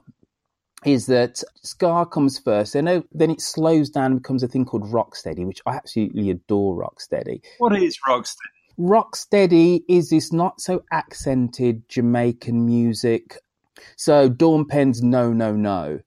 is 0.84 1.06
that 1.06 1.42
ska 1.62 2.06
comes 2.06 2.40
first, 2.40 2.72
then 2.72 3.04
then 3.12 3.30
it 3.30 3.40
slows 3.40 3.88
down 3.88 4.12
and 4.12 4.22
becomes 4.22 4.42
a 4.42 4.48
thing 4.48 4.64
called 4.64 4.84
rocksteady, 4.84 5.46
which 5.46 5.62
I 5.64 5.76
absolutely 5.76 6.28
adore. 6.30 6.76
Rocksteady. 6.76 7.40
What 7.58 7.80
is 7.80 7.98
rocksteady? 8.06 8.34
Rocksteady 8.80 9.82
is 9.88 10.10
this 10.10 10.32
not 10.32 10.60
so 10.60 10.82
accented 10.92 11.88
Jamaican 11.88 12.66
music 12.66 13.38
so 13.96 14.28
Dawn 14.28 14.66
Penn's 14.66 15.02
"No 15.02 15.32
No 15.32 15.52
No" 15.52 16.00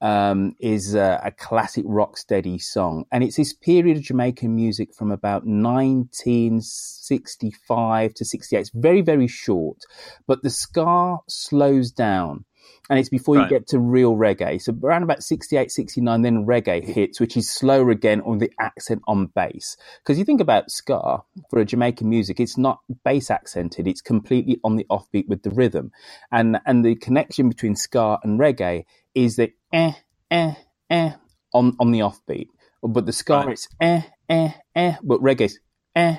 um, 0.00 0.54
is 0.60 0.94
a, 0.94 1.20
a, 1.24 1.32
classic 1.32 1.84
rocksteady 1.84 2.62
song, 2.62 3.04
and 3.10 3.24
it's 3.24 3.36
this 3.36 3.52
period 3.52 3.96
of 3.96 4.04
Jamaican 4.04 4.54
music 4.54 4.94
from 4.94 5.10
about 5.10 5.44
1965 5.44 8.14
to 8.14 8.24
68. 8.24 8.60
It's 8.60 8.70
very 8.74 9.02
very 9.02 9.26
short, 9.26 9.78
but 10.26 10.42
the 10.42 10.50
ska 10.50 11.16
slows 11.28 11.90
down 11.90 12.44
and 12.88 12.98
it's 12.98 13.08
before 13.08 13.36
right. 13.36 13.44
you 13.44 13.58
get 13.58 13.66
to 13.68 13.78
real 13.78 14.14
reggae. 14.14 14.60
So 14.60 14.74
around 14.82 15.02
about 15.02 15.22
68, 15.22 15.70
69, 15.70 16.22
then 16.22 16.46
reggae 16.46 16.84
hits, 16.84 17.20
which 17.20 17.36
is 17.36 17.50
slower 17.50 17.90
again 17.90 18.20
on 18.22 18.38
the 18.38 18.50
accent 18.58 19.02
on 19.06 19.26
bass. 19.26 19.76
Because 20.02 20.18
you 20.18 20.24
think 20.24 20.40
about 20.40 20.70
ska 20.70 21.22
for 21.50 21.60
a 21.60 21.64
Jamaican 21.64 22.08
music, 22.08 22.40
it's 22.40 22.56
not 22.56 22.80
bass 23.04 23.30
accented; 23.30 23.86
it's 23.86 24.00
completely 24.00 24.58
on 24.64 24.76
the 24.76 24.86
offbeat 24.90 25.28
with 25.28 25.42
the 25.42 25.50
rhythm, 25.50 25.92
and 26.32 26.58
and 26.66 26.84
the 26.84 26.94
connection 26.94 27.48
between 27.48 27.76
ska 27.76 28.18
and 28.22 28.40
reggae 28.40 28.84
is 29.14 29.36
the 29.36 29.52
eh 29.72 29.92
eh 30.30 30.54
eh 30.90 31.12
on 31.52 31.76
on 31.78 31.90
the 31.90 32.00
offbeat, 32.00 32.48
but 32.82 33.06
the 33.06 33.12
ska 33.12 33.34
right. 33.34 33.48
it's 33.50 33.68
eh 33.80 34.02
eh 34.28 34.52
eh, 34.74 34.96
but 35.02 35.20
reggae's 35.20 35.58
eh 35.94 36.16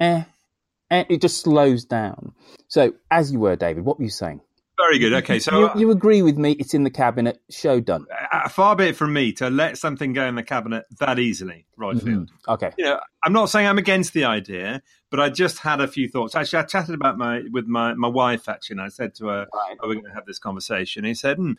eh 0.00 0.24
eh. 0.90 1.04
It 1.08 1.20
just 1.20 1.40
slows 1.40 1.84
down. 1.84 2.32
So 2.68 2.94
as 3.10 3.30
you 3.32 3.38
were, 3.38 3.56
David, 3.56 3.84
what 3.84 3.98
were 3.98 4.04
you 4.04 4.10
saying? 4.10 4.40
Very 4.86 4.98
good. 4.98 5.12
Okay, 5.12 5.38
so 5.38 5.74
you, 5.74 5.80
you, 5.80 5.90
agree 5.90 6.22
with 6.22 6.38
me? 6.38 6.52
It's 6.52 6.74
in 6.74 6.84
the 6.84 6.90
cabinet. 6.90 7.40
Show 7.50 7.80
done. 7.80 8.06
Uh, 8.32 8.48
far 8.48 8.76
be 8.76 8.84
it 8.84 8.96
from 8.96 9.12
me 9.12 9.32
to 9.34 9.50
let 9.50 9.78
something 9.78 10.12
go 10.12 10.26
in 10.26 10.36
the 10.36 10.42
cabinet 10.42 10.86
that 10.98 11.18
easily, 11.18 11.66
right 11.76 11.96
mm-hmm. 11.96 12.24
Okay. 12.48 12.72
You 12.78 12.84
know, 12.86 13.00
I'm 13.24 13.32
not 13.32 13.50
saying 13.50 13.66
I'm 13.66 13.78
against 13.78 14.12
the 14.12 14.24
idea, 14.24 14.82
but 15.10 15.20
I 15.20 15.28
just 15.28 15.58
had 15.58 15.80
a 15.80 15.88
few 15.88 16.08
thoughts. 16.08 16.34
Actually, 16.34 16.60
I 16.60 16.62
chatted 16.64 16.94
about 16.94 17.18
my 17.18 17.42
with 17.50 17.66
my 17.66 17.94
my 17.94 18.08
wife. 18.08 18.48
Actually, 18.48 18.74
and 18.74 18.82
I 18.82 18.88
said 18.88 19.14
to 19.16 19.26
her, 19.26 19.46
right. 19.52 19.76
"Are 19.80 19.88
we 19.88 19.96
going 19.96 20.06
to 20.06 20.14
have 20.14 20.26
this 20.26 20.38
conversation?" 20.38 21.00
And 21.00 21.08
he 21.08 21.14
said, 21.14 21.36
hmm, 21.36 21.52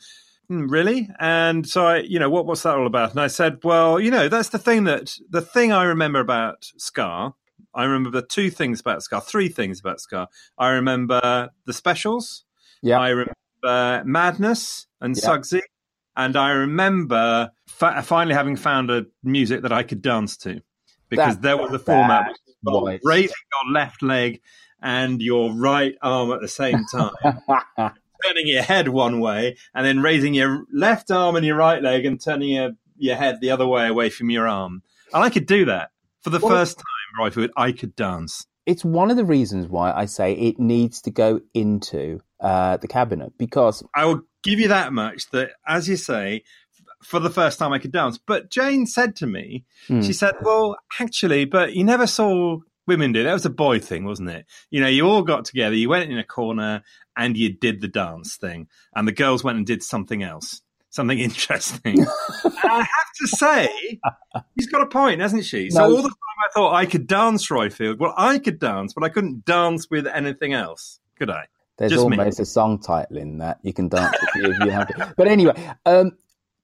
hmm, 0.47 0.67
really? 0.67 1.09
And 1.19 1.67
so 1.67 1.85
I, 1.85 1.97
you 1.97 2.19
know, 2.19 2.29
what 2.29 2.45
what's 2.45 2.63
that 2.63 2.75
all 2.75 2.87
about? 2.87 3.11
And 3.11 3.19
I 3.19 3.27
said, 3.27 3.59
well, 3.63 3.99
you 3.99 4.11
know, 4.11 4.29
that's 4.29 4.49
the 4.49 4.59
thing 4.59 4.85
that 4.85 5.17
the 5.29 5.41
thing 5.41 5.71
I 5.71 5.83
remember 5.83 6.19
about 6.19 6.71
Ska 6.77 7.33
I 7.73 7.83
remember 7.85 8.09
the 8.09 8.25
two 8.25 8.49
things 8.49 8.79
about 8.79 9.03
Ska, 9.03 9.21
three 9.21 9.49
things 9.49 9.79
about 9.79 10.01
Ska. 10.01 10.27
I 10.57 10.69
remember 10.69 11.49
the 11.65 11.73
specials. 11.73 12.45
Yeah. 12.81 12.99
I 12.99 13.09
remember 13.09 14.03
Madness 14.05 14.87
and 14.99 15.15
Yeah. 15.15 15.23
Sugsy, 15.23 15.61
and 16.15 16.35
I 16.35 16.51
remember 16.51 17.51
fa- 17.67 18.01
finally 18.03 18.33
having 18.35 18.55
found 18.55 18.89
a 18.89 19.05
music 19.23 19.61
that 19.63 19.71
I 19.71 19.83
could 19.83 20.01
dance 20.01 20.37
to 20.37 20.61
because 21.09 21.35
That- 21.35 21.41
there 21.41 21.57
was 21.57 21.71
a 21.73 21.79
format 21.79 22.31
was 22.63 22.99
raising 23.03 23.29
your 23.65 23.73
left 23.73 24.01
leg 24.03 24.41
and 24.81 25.21
your 25.21 25.51
right 25.53 25.95
arm 26.01 26.31
at 26.31 26.41
the 26.41 26.47
same 26.47 26.85
time 26.91 27.13
turning 28.23 28.45
your 28.47 28.61
head 28.61 28.87
one 28.87 29.19
way 29.19 29.57
and 29.73 29.85
then 29.85 29.99
raising 30.01 30.33
your 30.33 30.63
left 30.71 31.09
arm 31.11 31.35
and 31.35 31.45
your 31.45 31.55
right 31.55 31.81
leg 31.81 32.05
and 32.05 32.21
turning 32.21 32.49
your, 32.49 32.71
your 32.97 33.15
head 33.15 33.39
the 33.41 33.49
other 33.51 33.65
way 33.65 33.87
away 33.87 34.09
from 34.11 34.29
your 34.29 34.47
arm. 34.47 34.83
And 35.13 35.23
I 35.23 35.29
could 35.31 35.45
do 35.47 35.65
that. 35.65 35.89
For 36.21 36.29
the 36.29 36.39
Well- 36.39 36.51
first 36.51 36.77
time, 36.77 36.85
Roifield, 37.19 37.49
I 37.57 37.71
could 37.71 37.95
dance. 37.95 38.45
it's 38.67 38.85
one 38.85 39.09
of 39.09 39.17
the 39.17 39.25
reasons 39.25 39.67
why 39.67 39.91
I 39.91 40.05
say 40.05 40.33
it 40.33 40.59
needs 40.59 41.01
to 41.01 41.11
go 41.11 41.41
into 41.55 42.21
uh, 42.41 42.77
the 42.77 42.87
cabinet 42.87 43.33
because 43.37 43.83
I 43.95 44.05
will 44.05 44.21
give 44.43 44.59
you 44.59 44.67
that 44.69 44.91
much 44.93 45.29
that, 45.31 45.51
as 45.67 45.87
you 45.87 45.95
say, 45.95 46.43
for 47.03 47.19
the 47.19 47.29
first 47.29 47.57
time 47.59 47.71
I 47.73 47.79
could 47.79 47.91
dance. 47.91 48.17
But 48.17 48.49
Jane 48.51 48.85
said 48.85 49.15
to 49.17 49.27
me, 49.27 49.65
Hmm. 49.87 50.01
she 50.01 50.13
said, 50.13 50.35
well, 50.41 50.77
actually, 50.99 51.45
but 51.45 51.73
you 51.75 51.83
never 51.83 52.05
saw 52.07 52.57
women 52.87 53.11
do. 53.11 53.23
That 53.23 53.33
was 53.33 53.45
a 53.45 53.49
boy 53.49 53.79
thing, 53.79 54.05
wasn't 54.05 54.29
it? 54.29 54.45
You 54.69 54.81
know, 54.81 54.87
you 54.87 55.07
all 55.07 55.21
got 55.23 55.45
together, 55.45 55.75
you 55.75 55.89
went 55.89 56.11
in 56.11 56.17
a 56.17 56.23
corner 56.23 56.83
and 57.17 57.35
you 57.37 57.53
did 57.53 57.81
the 57.81 57.87
dance 57.87 58.37
thing, 58.37 58.67
and 58.95 59.07
the 59.07 59.11
girls 59.11 59.43
went 59.43 59.57
and 59.57 59.65
did 59.65 59.83
something 59.83 60.23
else. 60.23 60.61
Something 60.89 61.19
interesting. 61.29 62.05
I 62.63 62.77
have 62.79 63.11
to 63.21 63.27
say, 63.27 63.99
she's 64.57 64.67
got 64.69 64.81
a 64.81 64.85
point, 64.87 65.21
hasn't 65.21 65.45
she? 65.45 65.69
So 65.69 65.79
No. 65.79 65.85
all 65.95 66.01
the 66.03 66.09
time 66.09 66.39
I 66.45 66.51
thought 66.53 66.73
I 66.73 66.85
could 66.85 67.07
dance 67.07 67.47
Roifield. 67.47 67.97
Well, 67.99 68.13
I 68.17 68.39
could 68.39 68.59
dance, 68.59 68.93
but 68.93 69.03
I 69.03 69.09
couldn't 69.09 69.45
dance 69.45 69.89
with 69.89 70.05
anything 70.07 70.53
else, 70.53 70.99
could 71.17 71.29
I? 71.29 71.45
There's 71.81 71.93
Just 71.93 72.07
me. 72.09 72.15
almost 72.15 72.39
a 72.39 72.45
song 72.45 72.79
title 72.79 73.17
in 73.17 73.39
that 73.39 73.57
you 73.63 73.73
can 73.73 73.87
dance 73.87 74.15
if 74.21 74.35
you, 74.35 74.51
if 74.51 74.59
you 74.59 74.69
have 74.69 74.87
to. 74.89 75.13
But 75.17 75.27
anyway, 75.27 75.55
um, 75.87 76.11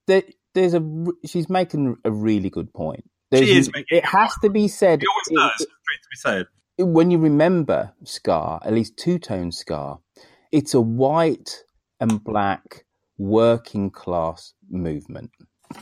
there, 0.06 0.22
there's 0.54 0.74
a 0.74 1.06
she's 1.26 1.50
making 1.50 1.96
a 2.04 2.10
really 2.12 2.50
good 2.50 2.72
point. 2.72 3.02
There's, 3.32 3.48
She 3.48 3.58
is 3.58 3.68
making 3.74 3.98
It 3.98 4.04
has 4.04 4.32
to 4.42 4.48
be 4.48 4.68
said. 4.68 5.02
It 5.02 5.08
always 5.32 5.50
does. 5.50 5.66
Straight 5.66 6.02
to 6.02 6.08
be 6.12 6.16
said. 6.16 6.46
when 6.94 7.10
you 7.10 7.18
remember 7.18 7.94
Ska, 8.04 8.60
at 8.62 8.72
least 8.72 8.96
two 8.96 9.18
tone 9.18 9.50
Ska, 9.50 9.96
it's 10.52 10.72
a 10.72 10.80
white 10.80 11.64
and 11.98 12.22
black 12.22 12.84
working 13.18 13.90
class 13.90 14.54
movement. 14.70 15.32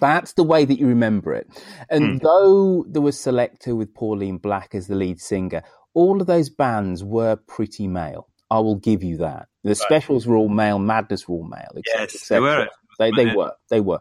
That's 0.00 0.32
the 0.32 0.44
way 0.44 0.64
that 0.64 0.78
you 0.78 0.86
remember 0.86 1.34
it. 1.34 1.46
And 1.90 2.22
though 2.22 2.86
there 2.88 3.02
was 3.02 3.18
Selecter 3.18 3.76
with 3.76 3.92
Pauline 3.92 4.38
Black 4.38 4.74
as 4.74 4.86
the 4.86 4.94
lead 4.94 5.20
singer, 5.20 5.62
all 5.92 6.22
of 6.22 6.26
those 6.26 6.48
bands 6.48 7.04
were 7.04 7.36
pretty 7.36 7.86
male. 7.86 8.28
I 8.50 8.60
will 8.60 8.76
give 8.76 9.02
you 9.02 9.18
that. 9.18 9.48
The 9.64 9.74
specials 9.74 10.26
were 10.26 10.36
all 10.36 10.48
male, 10.48 10.78
Madness 10.78 11.28
were 11.28 11.36
all 11.36 11.48
male. 11.48 11.72
et 11.76 11.82
Yes, 11.86 12.30
et 12.30 12.34
they 12.34 12.40
were. 12.40 12.68
They, 12.98 13.10
they 13.10 13.34
were. 13.34 13.52
They 13.68 13.80
were. 13.80 14.00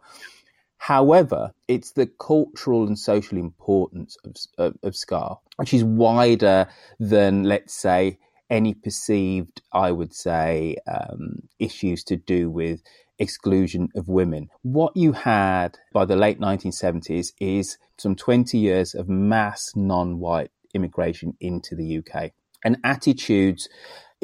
However, 0.78 1.52
it's 1.68 1.94
the 1.94 2.06
cultural 2.06 2.86
and 2.86 2.98
social 2.98 3.40
importance 3.40 4.18
of, 4.24 4.36
of, 4.58 4.78
of 4.84 4.96
Ska, 4.96 5.36
which 5.56 5.74
is 5.74 5.84
wider 5.84 6.68
than, 7.00 7.44
let's 7.44 7.74
say, 7.74 8.20
any 8.50 8.76
perceived, 8.76 9.64
I 9.74 9.92
would 9.92 10.14
say, 10.14 10.78
um, 10.88 11.40
issues 11.58 12.04
to 12.06 12.16
do 12.16 12.52
with 12.52 12.84
exclusion 13.18 13.90
of 13.96 14.08
women. 14.08 14.50
What 14.62 14.96
you 14.96 15.14
had 15.14 15.78
by 15.94 16.06
the 16.06 16.16
late 16.16 16.40
1970s 16.40 17.34
is 17.40 17.78
some 17.98 18.16
20 18.16 18.58
years 18.58 18.94
of 18.94 19.10
mass 19.10 19.72
non 19.76 20.20
white 20.20 20.52
immigration 20.74 21.36
into 21.40 21.76
the 21.76 22.00
UK. 22.00 22.32
And 22.64 22.78
attitudes 22.84 23.70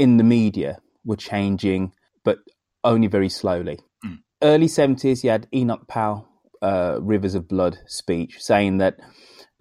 in 0.02 0.18
the 0.18 0.24
media 0.24 0.80
were 1.06 1.16
changing, 1.16 1.94
but 2.24 2.40
only 2.84 3.08
very 3.08 3.30
slowly. 3.30 3.78
Early 4.42 4.66
70s, 4.66 5.24
you 5.24 5.30
had 5.30 5.48
Enoch 5.54 5.88
Powell, 5.88 6.28
uh, 6.64 6.98
Rivers 7.00 7.36
of 7.36 7.48
Blood 7.48 7.78
speech 7.86 8.38
saying 8.40 8.80
that 8.80 8.96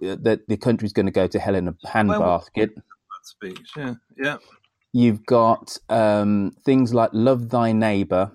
uh, 0.02 0.16
that 0.22 0.48
the 0.48 0.56
country's 0.56 0.94
going 0.94 1.04
to 1.04 1.12
go 1.12 1.26
to 1.26 1.38
hell 1.38 1.54
in 1.54 1.68
a 1.68 1.74
handbasket. 1.86 2.70
That 2.74 3.24
speech, 3.24 3.68
yeah, 3.76 3.94
yeah. 4.16 4.36
You've 4.94 5.26
got 5.26 5.76
um, 5.90 6.52
things 6.64 6.94
like 6.94 7.10
Love 7.12 7.50
Thy 7.50 7.72
Neighbour. 7.72 8.32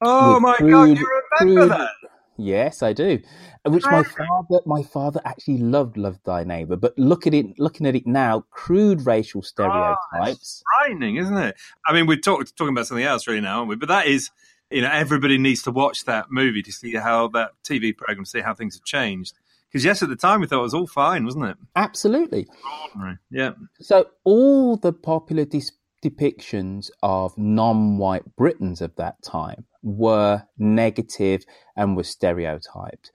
Oh 0.00 0.40
my 0.40 0.56
crude- 0.56 0.70
God, 0.70 0.98
you 0.98 1.22
remember 1.40 1.68
crude- 1.68 1.78
that? 1.78 1.90
Yes, 2.38 2.84
I 2.84 2.92
do. 2.92 3.20
Which 3.64 3.84
my 3.84 4.04
father, 4.04 4.60
my 4.64 4.82
father 4.84 5.20
actually 5.24 5.58
loved 5.58 5.96
"Love 5.96 6.20
Thy 6.24 6.44
Neighbor," 6.44 6.76
but 6.76 6.96
look 6.96 7.26
at 7.26 7.34
it, 7.34 7.58
looking 7.58 7.84
at 7.84 7.96
it 7.96 8.06
now, 8.06 8.44
crude 8.50 9.04
racial 9.04 9.42
ah, 9.44 9.96
stereotypes. 10.12 10.62
frightening, 10.78 11.16
isn't 11.16 11.36
it? 11.36 11.56
I 11.84 11.92
mean, 11.92 12.06
we're 12.06 12.18
talk, 12.18 12.46
talking 12.54 12.72
about 12.72 12.86
something 12.86 13.04
else 13.04 13.26
really 13.26 13.40
now, 13.40 13.58
aren't 13.58 13.68
we? 13.68 13.76
But 13.76 13.88
that 13.88 14.06
is, 14.06 14.30
you 14.70 14.82
know, 14.82 14.90
everybody 14.90 15.36
needs 15.36 15.62
to 15.64 15.72
watch 15.72 16.04
that 16.04 16.30
movie 16.30 16.62
to 16.62 16.70
see 16.72 16.94
how 16.94 17.26
that 17.28 17.50
TV 17.64 17.94
program, 17.94 18.24
see 18.24 18.40
how 18.40 18.54
things 18.54 18.76
have 18.76 18.84
changed. 18.84 19.34
Because 19.68 19.84
yes, 19.84 20.02
at 20.02 20.08
the 20.08 20.16
time 20.16 20.40
we 20.40 20.46
thought 20.46 20.60
it 20.60 20.62
was 20.62 20.74
all 20.74 20.86
fine, 20.86 21.24
wasn't 21.24 21.44
it? 21.44 21.56
Absolutely. 21.74 22.46
Ordinary. 22.84 23.18
Yeah. 23.32 23.52
So 23.80 24.06
all 24.22 24.76
the 24.76 24.92
popular 24.92 25.44
dis- 25.44 25.72
depictions 26.02 26.90
of 27.02 27.36
non-white 27.36 28.36
Britons 28.36 28.80
of 28.80 28.94
that 28.96 29.22
time 29.22 29.66
were 29.82 30.44
negative 30.56 31.44
and 31.76 31.96
were 31.96 32.04
stereotyped. 32.04 33.10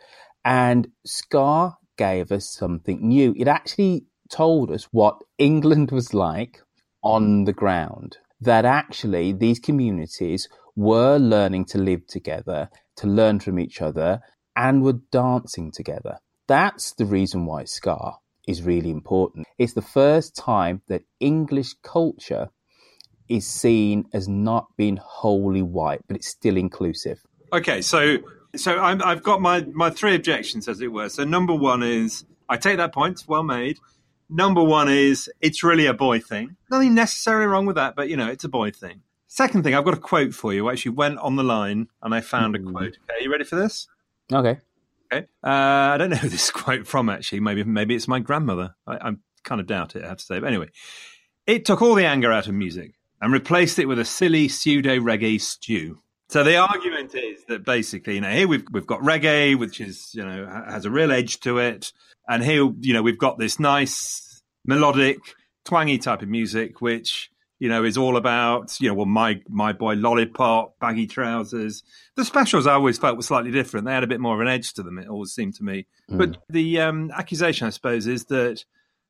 And 0.45 0.89
Ska 1.05 1.77
gave 1.97 2.31
us 2.31 2.49
something 2.49 3.07
new. 3.07 3.33
It 3.37 3.47
actually 3.47 4.05
told 4.29 4.71
us 4.71 4.85
what 4.91 5.21
England 5.37 5.91
was 5.91 6.13
like 6.13 6.61
on 7.03 7.45
the 7.45 7.53
ground. 7.53 8.17
That 8.41 8.65
actually 8.65 9.31
these 9.31 9.59
communities 9.59 10.49
were 10.75 11.17
learning 11.17 11.65
to 11.65 11.77
live 11.77 12.07
together, 12.07 12.69
to 12.97 13.07
learn 13.07 13.39
from 13.39 13.59
each 13.59 13.81
other, 13.81 14.21
and 14.55 14.83
were 14.83 14.99
dancing 15.11 15.71
together. 15.71 16.17
That's 16.47 16.93
the 16.93 17.05
reason 17.05 17.45
why 17.45 17.63
Ska 17.63 18.17
is 18.47 18.63
really 18.63 18.89
important. 18.89 19.47
It's 19.57 19.73
the 19.73 19.81
first 19.81 20.35
time 20.35 20.81
that 20.87 21.03
English 21.19 21.75
culture 21.83 22.49
is 23.33 23.47
seen 23.47 24.05
as 24.13 24.27
not 24.27 24.67
being 24.77 24.97
wholly 24.97 25.63
white, 25.63 26.01
but 26.07 26.15
it's 26.15 26.27
still 26.27 26.55
inclusive. 26.55 27.19
Okay, 27.51 27.81
so 27.81 28.17
so 28.55 28.79
I'm, 28.79 29.01
I've 29.03 29.23
got 29.23 29.41
my 29.41 29.61
my 29.73 29.89
three 29.89 30.15
objections, 30.15 30.67
as 30.67 30.79
it 30.81 30.91
were. 30.91 31.09
So 31.09 31.23
number 31.23 31.55
one 31.55 31.81
is 31.81 32.25
I 32.47 32.57
take 32.57 32.77
that 32.77 32.93
point, 32.93 33.23
well 33.27 33.43
made. 33.43 33.79
Number 34.29 34.63
one 34.63 34.87
is 34.87 35.29
it's 35.41 35.63
really 35.63 35.87
a 35.87 35.93
boy 35.93 36.19
thing. 36.19 36.55
Nothing 36.69 36.93
necessarily 36.93 37.47
wrong 37.47 37.65
with 37.65 37.75
that, 37.75 37.95
but 37.95 38.07
you 38.07 38.17
know, 38.17 38.27
it's 38.27 38.43
a 38.43 38.49
boy 38.49 38.71
thing. 38.71 39.01
Second 39.27 39.63
thing, 39.63 39.73
I've 39.73 39.83
got 39.83 39.95
a 39.95 39.99
quote 39.99 40.35
for 40.35 40.53
you. 40.53 40.69
I 40.69 40.73
actually 40.73 40.91
went 40.91 41.17
on 41.17 41.35
the 41.35 41.43
line 41.43 41.87
and 42.03 42.13
I 42.13 42.21
found 42.21 42.55
a 42.55 42.59
quote. 42.59 42.99
Okay, 43.09 43.23
you 43.23 43.31
ready 43.31 43.43
for 43.43 43.55
this? 43.55 43.87
Okay. 44.31 44.59
Okay. 45.11 45.25
Uh, 45.43 45.49
I 45.93 45.97
don't 45.97 46.11
know 46.11 46.17
who 46.17 46.29
this 46.29 46.51
quote 46.61 46.85
from 46.85 47.09
actually. 47.09 47.39
Maybe 47.39 47.63
maybe 47.63 47.95
it's 47.95 48.07
my 48.07 48.19
grandmother. 48.19 48.75
I, 48.85 49.09
I 49.09 49.11
kind 49.43 49.59
of 49.59 49.65
doubt 49.65 49.95
it. 49.95 50.03
I 50.03 50.09
have 50.09 50.17
to 50.17 50.23
say. 50.23 50.39
But 50.39 50.47
anyway, 50.47 50.69
it 51.47 51.65
took 51.65 51.81
all 51.81 51.95
the 51.95 52.05
anger 52.05 52.31
out 52.31 52.47
of 52.47 52.53
music 52.53 52.93
and 53.23 53.31
replaced 53.31 53.79
it 53.79 53.87
with 53.87 53.97
a 53.99 54.05
silly 54.05 54.49
pseudo 54.49 54.99
reggae 54.99 55.39
stew. 55.39 55.97
So 56.27 56.43
the 56.43 56.57
argument 56.57 57.15
is 57.15 57.45
that 57.47 57.63
basically, 57.63 58.15
you 58.15 58.21
know, 58.21 58.29
here 58.29 58.49
we've 58.49 58.65
we've 58.69 58.85
got 58.85 58.99
reggae, 58.99 59.57
which 59.57 59.79
is 59.79 60.09
you 60.13 60.25
know 60.25 60.45
has 60.67 60.83
a 60.83 60.91
real 60.91 61.09
edge 61.09 61.39
to 61.41 61.57
it, 61.59 61.93
and 62.27 62.43
here 62.43 62.69
you 62.81 62.93
know 62.93 63.01
we've 63.01 63.17
got 63.17 63.39
this 63.39 63.61
nice 63.61 64.41
melodic, 64.65 65.19
twangy 65.63 65.99
type 65.99 66.21
of 66.21 66.27
music, 66.27 66.81
which 66.81 67.29
you 67.59 67.69
know 67.69 67.85
is 67.85 67.97
all 67.97 68.17
about 68.17 68.77
you 68.81 68.89
know 68.89 68.93
well 68.93 69.05
my 69.05 69.41
my 69.47 69.71
boy 69.71 69.93
lollipop, 69.93 70.77
baggy 70.81 71.07
trousers. 71.07 71.81
The 72.17 72.25
specials 72.25 72.67
I 72.67 72.73
always 72.73 72.97
felt 72.97 73.15
were 73.15 73.23
slightly 73.23 73.51
different. 73.51 73.85
They 73.85 73.93
had 73.93 74.03
a 74.03 74.07
bit 74.07 74.19
more 74.19 74.35
of 74.35 74.41
an 74.41 74.49
edge 74.49 74.73
to 74.73 74.83
them. 74.83 74.99
It 74.99 75.07
always 75.07 75.31
seemed 75.31 75.53
to 75.55 75.63
me. 75.63 75.87
But 76.17 76.39
the 76.49 76.81
um, 76.81 77.09
accusation, 77.15 77.67
I 77.67 77.69
suppose, 77.69 78.05
is 78.05 78.25
that 78.25 78.65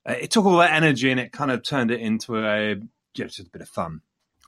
uh, 0.07 0.13
it 0.13 0.29
took 0.29 0.45
all 0.45 0.57
that 0.57 0.71
energy 0.73 1.09
and 1.09 1.19
it 1.19 1.31
kind 1.31 1.49
of 1.49 1.63
turned 1.63 1.89
it 1.89 1.99
into 1.99 2.37
a 2.37 2.75
just 3.13 3.39
a 3.39 3.49
bit 3.49 3.61
of 3.61 3.69
fun. 3.69 4.01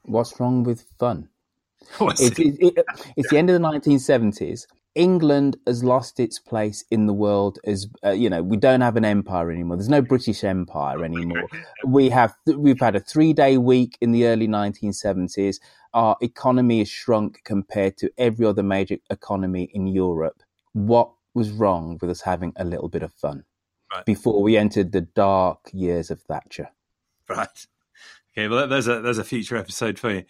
What's 0.03 0.39
wrong 0.39 0.63
with 0.63 0.85
fun? 0.99 1.29
It's, 2.01 2.39
it? 2.39 2.39
it, 2.39 2.77
it, 2.77 2.85
it's 3.17 3.29
the 3.29 3.37
end 3.37 3.49
of 3.49 3.61
the 3.61 3.67
1970s. 3.67 4.65
England 4.95 5.57
has 5.67 5.83
lost 5.83 6.19
its 6.21 6.39
place 6.39 6.85
in 6.89 7.05
the 7.05 7.13
world 7.13 7.59
as 7.65 7.87
uh, 8.03 8.11
you 8.11 8.29
know 8.29 8.41
we 8.41 8.55
don't 8.55 8.79
have 8.79 8.95
an 8.95 9.03
empire 9.03 9.51
anymore 9.51 9.75
there's 9.75 9.89
no 9.89 10.01
british 10.01 10.41
empire 10.43 11.03
anymore 11.03 11.49
we 11.85 12.09
have 12.09 12.33
we've 12.55 12.79
had 12.79 12.95
a 12.95 13.01
3 13.01 13.33
day 13.33 13.57
week 13.57 13.97
in 13.99 14.13
the 14.13 14.25
early 14.25 14.47
1970s 14.47 15.59
our 15.93 16.15
economy 16.21 16.79
has 16.79 16.87
shrunk 16.89 17.41
compared 17.43 17.97
to 17.97 18.09
every 18.17 18.45
other 18.45 18.63
major 18.63 18.95
economy 19.09 19.69
in 19.73 19.85
europe 19.85 20.41
what 20.71 21.11
was 21.33 21.51
wrong 21.51 21.97
with 22.01 22.09
us 22.09 22.21
having 22.21 22.53
a 22.55 22.63
little 22.63 22.89
bit 22.89 23.03
of 23.03 23.13
fun 23.13 23.43
Right. 23.93 24.05
before 24.05 24.41
we 24.41 24.57
entered 24.57 24.93
the 24.93 25.01
dark 25.01 25.59
years 25.73 26.09
of 26.09 26.21
thatcher 26.21 26.69
Right. 27.29 27.67
Okay. 28.37 28.47
Well, 28.47 28.67
there's 28.67 28.87
a 28.87 29.01
there's 29.01 29.17
a 29.17 29.23
future 29.23 29.55
episode 29.55 29.97
for 29.97 30.11
you. 30.11 30.23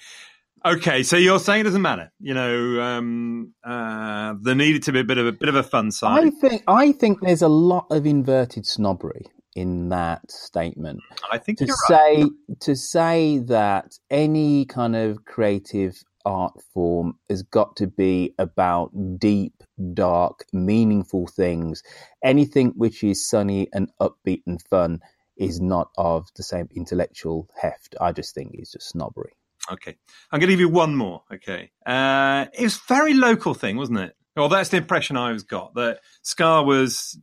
Okay, 0.65 1.03
so 1.03 1.15
you're 1.15 1.39
saying 1.39 1.61
it 1.61 1.63
doesn't 1.65 1.81
matter. 1.81 2.11
You 2.19 2.33
know, 2.33 2.81
um, 2.81 3.53
uh, 3.63 4.33
there 4.41 4.55
needed 4.55 4.81
to 4.83 4.91
be 4.91 4.99
a 4.99 5.03
bit 5.03 5.19
of 5.19 5.27
a 5.27 5.31
bit 5.31 5.49
of 5.49 5.55
a 5.55 5.63
fun 5.63 5.91
side. 5.91 6.25
I 6.25 6.29
think 6.31 6.63
I 6.67 6.91
think 6.91 7.21
there's 7.21 7.41
a 7.41 7.47
lot 7.47 7.85
of 7.91 8.05
inverted 8.05 8.65
snobbery 8.65 9.27
in 9.55 9.89
that 9.89 10.29
statement. 10.29 11.01
I 11.31 11.37
think 11.37 11.59
to 11.59 11.67
say 11.87 12.23
right. 12.23 12.31
to 12.61 12.75
say 12.75 13.39
that 13.39 13.97
any 14.09 14.65
kind 14.65 14.95
of 14.95 15.25
creative 15.25 16.03
art 16.25 16.59
form 16.73 17.13
has 17.29 17.43
got 17.43 17.75
to 17.75 17.87
be 17.87 18.33
about 18.39 18.91
deep, 19.19 19.63
dark, 19.93 20.45
meaningful 20.51 21.27
things. 21.27 21.83
Anything 22.23 22.73
which 22.75 23.03
is 23.03 23.27
sunny 23.27 23.67
and 23.73 23.89
upbeat 24.01 24.41
and 24.47 24.61
fun 24.69 24.99
is 25.37 25.61
not 25.61 25.89
of 25.97 26.27
the 26.35 26.43
same 26.43 26.69
intellectual 26.75 27.49
heft. 27.61 27.95
I 27.99 28.11
just 28.11 28.35
think 28.35 28.51
it's 28.53 28.71
just 28.71 28.89
snobbery. 28.89 29.33
Okay, 29.71 29.95
I'm 30.31 30.39
going 30.39 30.47
to 30.49 30.53
give 30.53 30.59
you 30.59 30.69
one 30.69 30.95
more. 30.95 31.23
Okay, 31.33 31.71
uh, 31.85 32.45
it 32.53 32.63
was 32.63 32.77
very 32.87 33.13
local 33.13 33.53
thing, 33.53 33.77
wasn't 33.77 33.99
it? 33.99 34.15
Well, 34.35 34.49
that's 34.49 34.69
the 34.69 34.77
impression 34.77 35.17
I 35.17 35.31
was 35.31 35.43
got 35.43 35.75
that 35.75 35.99
Ska 36.21 36.61
was, 36.63 37.17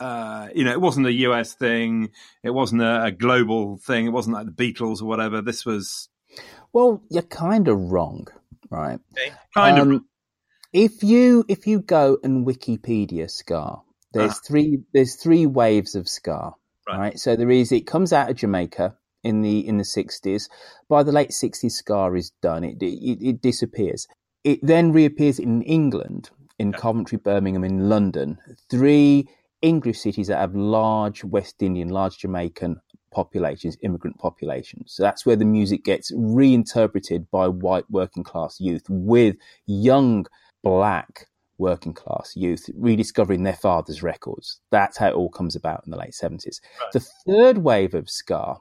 uh, 0.00 0.48
you 0.54 0.64
know, 0.64 0.72
it 0.72 0.80
wasn't 0.80 1.06
a 1.06 1.12
US 1.12 1.54
thing, 1.54 2.10
it 2.42 2.50
wasn't 2.50 2.82
a, 2.82 3.04
a 3.04 3.10
global 3.10 3.78
thing, 3.78 4.06
it 4.06 4.10
wasn't 4.10 4.36
like 4.36 4.46
the 4.46 4.52
Beatles 4.52 5.02
or 5.02 5.06
whatever. 5.06 5.42
This 5.42 5.66
was 5.66 6.08
Well, 6.72 7.02
you're 7.10 7.22
kind 7.22 7.68
of 7.68 7.78
wrong, 7.92 8.28
right? 8.70 9.00
kind 9.54 9.78
of 9.78 9.88
Um, 9.88 10.06
If 10.72 11.02
you 11.02 11.44
if 11.48 11.66
you 11.66 11.80
go 11.80 12.18
and 12.22 12.46
Wikipedia 12.46 13.28
Ska, 13.30 13.78
there's 14.14 14.34
Ah. 14.34 14.40
three 14.46 14.78
there's 14.94 15.16
three 15.16 15.46
waves 15.46 15.96
of 15.96 16.08
ska, 16.08 16.52
Right. 16.88 16.98
right. 16.98 17.18
So 17.18 17.36
there 17.36 17.50
is 17.50 17.72
it 17.72 17.86
comes 17.86 18.12
out 18.12 18.30
of 18.30 18.36
Jamaica 18.36 18.96
in 19.22 19.42
the 19.42 19.66
in 19.66 19.78
the 19.78 19.84
sixties. 19.84 20.48
By 20.88 21.02
the 21.02 21.12
late 21.12 21.32
sixties, 21.32 21.76
ska 21.76 22.12
is 22.14 22.32
done. 22.42 22.64
It, 22.64 22.82
it 22.82 23.18
it 23.20 23.42
disappears. 23.42 24.06
It 24.44 24.58
then 24.62 24.92
reappears 24.92 25.38
in 25.38 25.62
England, 25.62 26.30
in 26.58 26.72
Coventry, 26.72 27.18
Birmingham, 27.18 27.64
in 27.64 27.88
London. 27.88 28.38
Three 28.68 29.28
English 29.60 30.00
cities 30.00 30.26
that 30.26 30.38
have 30.38 30.56
large 30.56 31.22
West 31.22 31.62
Indian, 31.62 31.88
large 31.88 32.18
Jamaican 32.18 32.80
populations, 33.12 33.76
immigrant 33.82 34.18
populations. 34.18 34.94
So 34.94 35.04
that's 35.04 35.24
where 35.24 35.36
the 35.36 35.44
music 35.44 35.84
gets 35.84 36.10
reinterpreted 36.16 37.30
by 37.30 37.46
white 37.46 37.88
working 37.90 38.24
class 38.24 38.58
youth 38.58 38.84
with 38.88 39.36
young 39.66 40.26
black 40.64 41.28
working 41.58 41.92
class 41.92 42.32
youth 42.34 42.68
rediscovering 42.74 43.42
their 43.42 43.54
father's 43.54 44.02
records. 44.02 44.60
That's 44.70 44.96
how 44.96 45.08
it 45.08 45.14
all 45.14 45.30
comes 45.30 45.54
about 45.54 45.82
in 45.84 45.90
the 45.90 45.98
late 45.98 46.12
70s. 46.12 46.60
The 46.92 47.06
third 47.26 47.58
wave 47.58 47.94
of 47.94 48.10
ska 48.10 48.56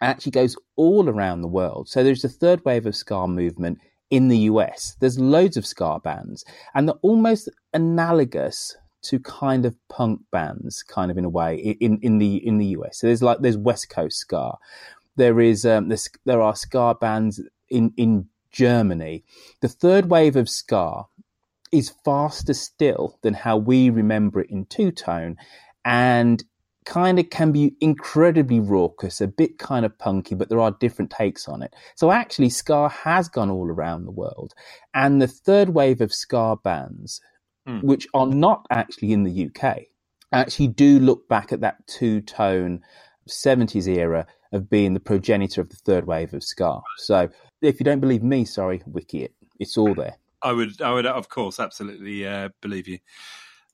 actually 0.00 0.32
goes 0.32 0.56
all 0.76 1.08
around 1.08 1.42
the 1.42 1.48
world. 1.48 1.88
So 1.88 2.02
there's 2.02 2.22
the 2.22 2.28
third 2.28 2.64
wave 2.64 2.86
of 2.86 2.96
ska 2.96 3.26
movement 3.26 3.78
in 4.10 4.28
the 4.28 4.38
US. 4.38 4.96
There's 5.00 5.18
loads 5.18 5.56
of 5.56 5.66
ska 5.66 6.00
bands, 6.02 6.44
and 6.74 6.88
they're 6.88 6.96
almost 7.02 7.48
analogous 7.74 8.76
to 9.02 9.20
kind 9.20 9.64
of 9.64 9.76
punk 9.88 10.20
bands, 10.32 10.82
kind 10.82 11.10
of 11.10 11.18
in 11.18 11.24
a 11.24 11.28
way, 11.28 11.56
in 11.80 11.98
in 12.02 12.18
the 12.18 12.36
in 12.46 12.58
the 12.58 12.66
US. 12.66 12.98
So 12.98 13.06
there's 13.06 13.22
like 13.22 13.38
there's 13.40 13.56
West 13.56 13.90
Coast 13.90 14.18
ska. 14.18 14.56
There 15.16 15.40
is 15.40 15.66
um, 15.66 15.88
there's, 15.88 16.08
there 16.24 16.40
are 16.40 16.54
ska 16.54 16.94
bands 17.00 17.40
in 17.68 17.92
in 17.96 18.28
Germany. 18.50 19.24
The 19.60 19.68
third 19.68 20.10
wave 20.10 20.36
of 20.36 20.48
ska 20.48 21.04
is 21.72 21.94
faster 22.04 22.54
still 22.54 23.18
than 23.22 23.34
how 23.34 23.56
we 23.56 23.90
remember 23.90 24.40
it 24.40 24.50
in 24.50 24.66
two 24.66 24.90
tone, 24.90 25.36
and 25.84 26.42
kind 26.84 27.18
of 27.18 27.28
can 27.30 27.52
be 27.52 27.74
incredibly 27.80 28.60
raucous, 28.60 29.20
a 29.20 29.28
bit 29.28 29.58
kind 29.58 29.84
of 29.84 29.98
punky, 29.98 30.34
but 30.34 30.48
there 30.48 30.60
are 30.60 30.70
different 30.80 31.10
takes 31.10 31.46
on 31.46 31.62
it. 31.62 31.74
So 31.96 32.10
actually, 32.10 32.50
ska 32.50 32.88
has 32.88 33.28
gone 33.28 33.50
all 33.50 33.68
around 33.68 34.04
the 34.04 34.10
world, 34.10 34.54
and 34.94 35.20
the 35.20 35.28
third 35.28 35.70
wave 35.70 36.00
of 36.00 36.12
ska 36.12 36.56
bands, 36.62 37.20
Hmm. 37.66 37.80
which 37.80 38.06
are 38.14 38.26
not 38.26 38.64
actually 38.70 39.12
in 39.12 39.24
the 39.24 39.46
UK, 39.46 39.88
actually 40.32 40.68
do 40.68 40.98
look 40.98 41.28
back 41.28 41.52
at 41.52 41.60
that 41.60 41.86
two 41.86 42.22
tone 42.22 42.80
70s 43.28 43.86
era 43.86 44.26
of 44.52 44.70
being 44.70 44.94
the 44.94 45.00
progenitor 45.00 45.60
of 45.60 45.68
the 45.68 45.76
third 45.76 46.06
wave 46.06 46.32
of 46.32 46.42
ska. 46.42 46.80
So 46.96 47.28
if 47.60 47.78
you 47.78 47.84
don't 47.84 48.00
believe 48.00 48.22
me, 48.22 48.46
sorry, 48.46 48.82
wiki 48.86 49.22
it. 49.22 49.34
It's 49.60 49.76
all 49.76 49.94
there. 49.94 50.16
I 50.42 50.52
would, 50.52 50.80
I 50.80 50.92
would, 50.92 51.06
of 51.06 51.28
course, 51.28 51.58
absolutely 51.60 52.26
uh, 52.26 52.50
believe 52.60 52.88
you. 52.88 52.98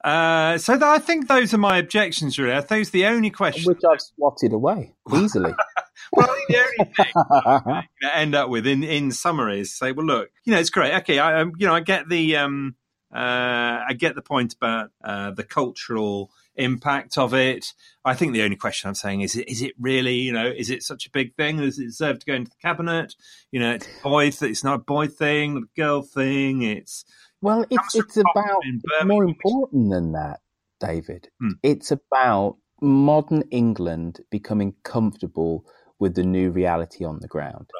Uh, 0.03 0.59
so 0.59 0.75
th- 0.75 0.83
I 0.83 0.99
think 0.99 1.29
those 1.29 1.55
are 1.55 1.59
my 1.59 1.79
objections, 1.79 2.39
really. 2.39 2.53
Are 2.53 2.61
those 2.61 2.91
the 2.91 3.07
only 3.07 3.31
questions? 3.31 3.67
Which 3.67 3.81
I've 3.91 4.01
swatted 4.01 4.53
away 4.53 4.95
easily. 5.15 5.55
well, 6.13 6.31
I 6.31 6.35
think 6.35 6.49
the 6.49 6.59
only 6.59 6.93
thing 6.95 7.07
I'm 7.47 7.63
going 7.65 7.85
to 8.03 8.17
end 8.17 8.35
up 8.35 8.51
with, 8.51 8.67
in 8.67 8.85
in 8.85 9.13
summary, 9.13 9.61
is 9.61 9.75
say, 9.75 9.93
well, 9.93 10.05
look, 10.05 10.31
you 10.45 10.53
know, 10.53 10.61
it's 10.61 10.69
great. 10.69 10.93
Okay, 10.97 11.19
I, 11.19 11.41
um, 11.41 11.53
you 11.57 11.67
know, 11.67 11.75
I 11.75 11.81
get 11.81 12.09
the, 12.09 12.37
um, 12.37 12.77
uh, 13.15 13.81
I 13.89 13.95
get 13.97 14.15
the 14.15 14.23
point 14.23 14.53
about 14.53 14.91
uh, 15.03 15.31
the 15.31 15.45
cultural 15.45 16.31
impact 16.57 17.19
of 17.19 17.35
it. 17.35 17.73
I 18.05 18.15
think 18.15 18.33
the 18.33 18.43
only 18.43 18.57
question 18.57 18.89
I'm 18.89 18.95
saying 18.95 19.23
is, 19.23 19.37
is 19.37 19.63
it 19.63 19.73
really, 19.79 20.15
you 20.15 20.33
know, 20.33 20.47
is 20.47 20.71
it 20.71 20.83
such 20.83 21.07
a 21.07 21.11
big 21.11 21.35
thing? 21.37 21.59
Does 21.59 21.79
it 21.79 21.87
deserve 21.87 22.21
to 22.21 22.27
go 22.27 22.35
into 22.35 22.51
the 22.51 22.57
cabinet? 22.63 23.15
You 23.51 23.61
know, 23.61 23.73
it's 23.73 23.89
boy, 24.03 24.31
th- 24.31 24.51
it's 24.51 24.65
not 24.65 24.75
a 24.75 24.83
boy 24.83 25.09
thing, 25.09 25.57
a 25.57 25.81
girl 25.81 26.03
thing. 26.03 26.63
It's 26.63 27.05
Well, 27.41 27.65
it's 27.71 27.95
it's 27.95 28.17
about 28.17 28.63
it's 28.63 29.05
more 29.05 29.25
important 29.25 29.91
than 29.91 30.13
that, 30.13 30.41
David. 30.81 31.29
Hmm. 31.41 31.53
It's 31.63 31.91
about 31.91 32.57
modern 32.81 33.43
England 33.51 34.21
becoming 34.31 34.75
comfortable 34.83 35.65
with 35.99 36.15
the 36.15 36.25
new 36.25 36.51
reality 36.51 37.05
on 37.05 37.21
the 37.21 37.29
ground. 37.29 37.71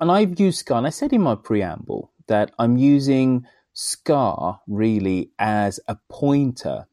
And 0.00 0.10
I've 0.10 0.40
used 0.40 0.58
Ska, 0.58 0.74
and 0.74 0.86
I 0.86 0.90
said 0.90 1.12
in 1.12 1.22
my 1.22 1.34
preamble 1.34 2.12
that 2.26 2.50
I'm 2.58 2.76
using 2.76 3.46
Ska 3.72 4.58
really 4.66 5.30
as 5.38 5.78
a 5.86 5.96
pointer 6.08 6.86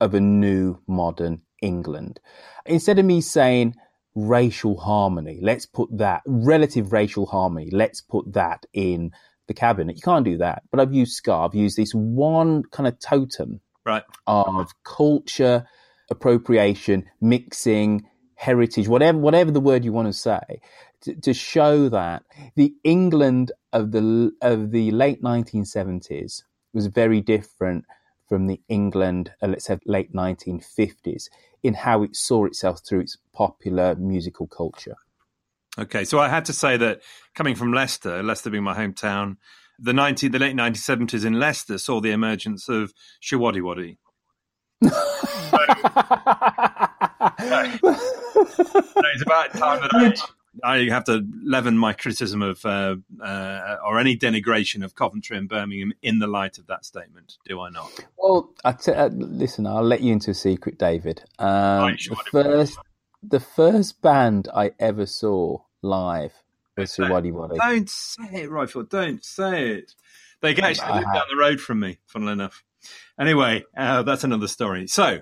of 0.00 0.14
a 0.14 0.20
new 0.20 0.78
modern 0.86 1.42
England. 1.62 2.20
Instead 2.66 2.98
of 2.98 3.04
me 3.04 3.20
saying 3.20 3.74
racial 4.14 4.78
harmony, 4.78 5.38
let's 5.42 5.66
put 5.66 5.88
that 5.98 6.22
relative 6.26 6.92
racial 6.92 7.26
harmony, 7.26 7.70
let's 7.70 8.00
put 8.00 8.32
that 8.32 8.66
in 8.72 9.12
the 9.46 9.54
cabinet. 9.54 9.96
You 9.96 10.02
can't 10.02 10.24
do 10.24 10.38
that. 10.38 10.62
But 10.70 10.80
I've 10.80 10.94
used 10.94 11.12
Ska, 11.12 11.32
I've 11.32 11.54
used 11.54 11.76
this 11.76 11.92
one 11.92 12.62
kind 12.70 12.86
of 12.86 12.98
totem 13.00 13.60
right 13.84 14.04
of 14.26 14.70
culture, 14.84 15.66
appropriation, 16.10 17.04
mixing, 17.20 18.06
heritage, 18.36 18.88
whatever 18.88 19.18
whatever 19.18 19.50
the 19.50 19.60
word 19.60 19.84
you 19.84 19.92
want 19.92 20.08
to 20.08 20.12
say, 20.12 20.60
to, 21.02 21.14
to 21.14 21.34
show 21.34 21.88
that 21.88 22.22
the 22.56 22.74
England 22.84 23.52
of 23.72 23.92
the 23.92 24.32
of 24.40 24.70
the 24.70 24.90
late 24.92 25.22
1970s 25.22 26.42
was 26.72 26.86
very 26.86 27.20
different 27.20 27.84
from 28.30 28.46
the 28.46 28.60
England, 28.68 29.32
uh, 29.42 29.48
let's 29.48 29.64
say, 29.64 29.76
late 29.84 30.14
1950s 30.14 31.24
in 31.64 31.74
how 31.74 32.04
it 32.04 32.14
saw 32.14 32.46
itself 32.46 32.80
through 32.88 33.00
its 33.00 33.18
popular 33.34 33.96
musical 33.96 34.46
culture. 34.46 34.94
Okay, 35.76 36.04
so 36.04 36.20
I 36.20 36.28
had 36.28 36.44
to 36.44 36.52
say 36.52 36.76
that 36.76 37.02
coming 37.34 37.56
from 37.56 37.72
Leicester, 37.72 38.22
Leicester 38.22 38.48
being 38.48 38.62
my 38.62 38.76
hometown, 38.76 39.36
the 39.80 39.92
90, 39.92 40.28
the 40.28 40.38
late 40.38 40.54
1970s 40.54 41.24
in 41.24 41.40
Leicester 41.40 41.76
saw 41.76 42.00
the 42.00 42.12
emergence 42.12 42.68
of 42.68 42.92
Showaddywaddy. 43.20 43.96
it's 44.82 44.92
about 49.22 49.52
time 49.52 49.80
that 49.82 49.90
I, 49.92 50.14
I 50.64 50.88
have 50.88 51.04
to 51.04 51.24
leaven 51.44 51.78
my 51.78 51.92
criticism 51.92 52.42
of 52.42 52.64
uh, 52.64 52.96
uh, 53.22 53.76
or 53.84 53.98
any 53.98 54.16
denigration 54.16 54.84
of 54.84 54.94
Coventry 54.94 55.36
and 55.36 55.48
Birmingham 55.48 55.92
in 56.02 56.18
the 56.18 56.26
light 56.26 56.58
of 56.58 56.66
that 56.66 56.84
statement. 56.84 57.38
Do 57.46 57.60
I 57.60 57.70
not? 57.70 57.90
Well, 58.18 58.52
I 58.64 58.72
t- 58.72 58.92
uh, 58.92 59.08
listen, 59.12 59.66
I'll 59.66 59.84
let 59.84 60.00
you 60.00 60.12
into 60.12 60.32
a 60.32 60.34
secret, 60.34 60.78
David. 60.78 61.22
Um, 61.38 61.92
the 61.92 62.16
first, 62.30 62.78
the 63.22 63.40
first 63.40 64.02
band 64.02 64.48
I 64.54 64.72
ever 64.78 65.06
saw 65.06 65.58
live 65.82 66.32
was 66.76 66.98
Waddy. 66.98 67.30
Don't 67.30 67.88
say 67.88 68.42
it, 68.42 68.50
Roifield. 68.50 68.88
Don't 68.88 69.24
say 69.24 69.70
it. 69.70 69.94
They 70.40 70.56
actually 70.56 70.92
live 70.94 71.04
down 71.04 71.24
the 71.30 71.36
road 71.38 71.60
from 71.60 71.80
me, 71.80 71.98
funnily 72.06 72.32
enough. 72.32 72.64
Anyway, 73.18 73.64
uh, 73.76 74.02
that's 74.02 74.24
another 74.24 74.48
story. 74.48 74.86
So, 74.86 75.20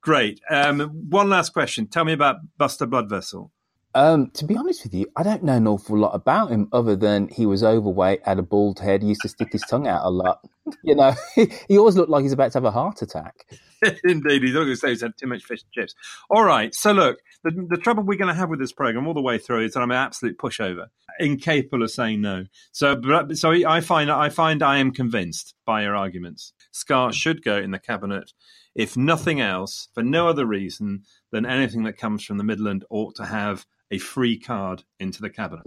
great. 0.00 0.40
Um, 0.50 0.80
one 1.08 1.30
last 1.30 1.52
question. 1.52 1.86
Tell 1.86 2.04
me 2.04 2.12
about 2.12 2.36
Buster 2.58 2.86
Bloodvessel. 2.86 3.50
Um, 3.96 4.28
to 4.32 4.44
be 4.44 4.58
honest 4.58 4.84
with 4.84 4.92
you, 4.92 5.06
I 5.16 5.22
don't 5.22 5.42
know 5.42 5.54
an 5.54 5.66
awful 5.66 5.96
lot 5.96 6.14
about 6.14 6.50
him 6.50 6.68
other 6.70 6.96
than 6.96 7.28
he 7.28 7.46
was 7.46 7.64
overweight, 7.64 8.20
had 8.26 8.38
a 8.38 8.42
bald 8.42 8.78
head, 8.78 9.00
he 9.00 9.08
used 9.08 9.22
to 9.22 9.28
stick 9.30 9.50
his 9.50 9.62
tongue 9.62 9.88
out 9.88 10.04
a 10.04 10.10
lot. 10.10 10.40
You 10.82 10.96
know, 10.96 11.14
he 11.36 11.78
always 11.78 11.94
looked 11.94 12.10
like 12.10 12.22
he's 12.24 12.32
about 12.32 12.50
to 12.50 12.56
have 12.56 12.64
a 12.64 12.72
heart 12.72 13.00
attack. 13.00 13.46
Indeed, 14.04 14.42
he's 14.42 14.52
not 14.52 14.64
going 14.64 14.72
to 14.72 14.76
say 14.76 14.88
he's 14.88 15.00
had 15.00 15.16
too 15.16 15.28
much 15.28 15.44
fish 15.44 15.62
and 15.62 15.70
chips. 15.70 15.94
All 16.28 16.42
right, 16.42 16.74
so 16.74 16.90
look, 16.90 17.18
the, 17.44 17.68
the 17.70 17.76
trouble 17.76 18.02
we're 18.02 18.18
going 18.18 18.34
to 18.34 18.34
have 18.34 18.50
with 18.50 18.58
this 18.58 18.72
program 18.72 19.06
all 19.06 19.14
the 19.14 19.22
way 19.22 19.38
through 19.38 19.64
is 19.64 19.74
that 19.74 19.80
I'm 19.80 19.92
an 19.92 19.96
absolute 19.96 20.38
pushover, 20.38 20.88
incapable 21.20 21.84
of 21.84 21.92
saying 21.92 22.20
no. 22.20 22.46
So, 22.72 23.00
so 23.34 23.52
I 23.52 23.80
find 23.80 24.10
I 24.10 24.28
find 24.28 24.60
I 24.60 24.78
am 24.78 24.90
convinced 24.90 25.54
by 25.64 25.82
your 25.82 25.94
arguments. 25.94 26.52
Ska 26.72 27.12
should 27.12 27.44
go 27.44 27.58
in 27.58 27.70
the 27.70 27.78
cabinet, 27.78 28.32
if 28.74 28.96
nothing 28.96 29.40
else, 29.40 29.86
for 29.94 30.02
no 30.02 30.28
other 30.28 30.46
reason 30.46 31.04
than 31.30 31.46
anything 31.46 31.84
that 31.84 31.96
comes 31.96 32.24
from 32.24 32.38
the 32.38 32.44
Midland 32.44 32.84
ought 32.90 33.14
to 33.14 33.26
have 33.26 33.66
a 33.90 33.98
free 33.98 34.38
card 34.38 34.82
into 35.00 35.20
the 35.22 35.30
cabinet. 35.30 35.64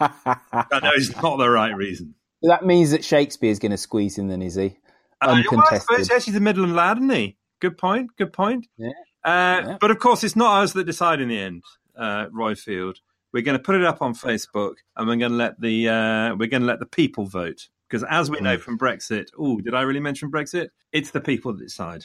I 0.00 0.80
know 0.82 0.90
it's 0.94 1.14
not 1.22 1.36
the 1.36 1.50
right 1.50 1.74
reason. 1.74 2.14
That 2.42 2.64
means 2.64 2.90
that 2.90 3.04
Shakespeare's 3.04 3.58
going 3.58 3.72
to 3.72 3.76
squeeze 3.78 4.18
in, 4.18 4.28
then, 4.28 4.42
is 4.42 4.54
he? 4.54 4.76
Uh, 5.20 5.26
well, 5.28 5.36
Uncontested. 5.36 6.08
yes, 6.10 6.24
he's 6.26 6.36
a 6.36 6.40
Midland 6.40 6.74
lad, 6.76 6.98
isn't 6.98 7.10
he? 7.10 7.36
Good 7.60 7.78
point. 7.78 8.10
Good 8.16 8.32
point. 8.32 8.66
Yeah. 8.76 8.88
Uh, 9.24 9.62
Yeah. 9.66 9.76
But 9.80 9.90
of 9.90 9.98
course, 9.98 10.22
it's 10.22 10.36
not 10.36 10.62
us 10.62 10.72
that 10.74 10.84
decide 10.84 11.20
in 11.20 11.28
the 11.28 11.38
end, 11.38 11.62
uh, 11.96 12.26
Roifield. 12.26 12.96
We're 13.32 13.42
going 13.42 13.56
to 13.58 13.62
put 13.62 13.74
it 13.74 13.84
up 13.84 14.00
on 14.02 14.14
Facebook, 14.14 14.74
and 14.96 15.08
we're 15.08 15.16
going 15.16 15.32
to 15.32 15.36
let 15.36 15.60
the 15.60 15.88
uh, 15.88 16.34
we're 16.36 16.48
going 16.48 16.62
to 16.62 16.66
let 16.66 16.78
the 16.78 16.86
people 16.86 17.26
vote 17.26 17.68
because, 17.88 18.04
as 18.08 18.30
we 18.30 18.38
Mm. 18.38 18.42
know 18.42 18.58
from 18.58 18.78
Brexit, 18.78 19.26
oh, 19.38 19.60
did 19.60 19.74
I 19.74 19.82
really 19.82 20.00
mention 20.00 20.30
Brexit? 20.30 20.68
It's 20.92 21.10
the 21.10 21.20
people 21.20 21.52
that 21.52 21.62
decide. 21.62 22.04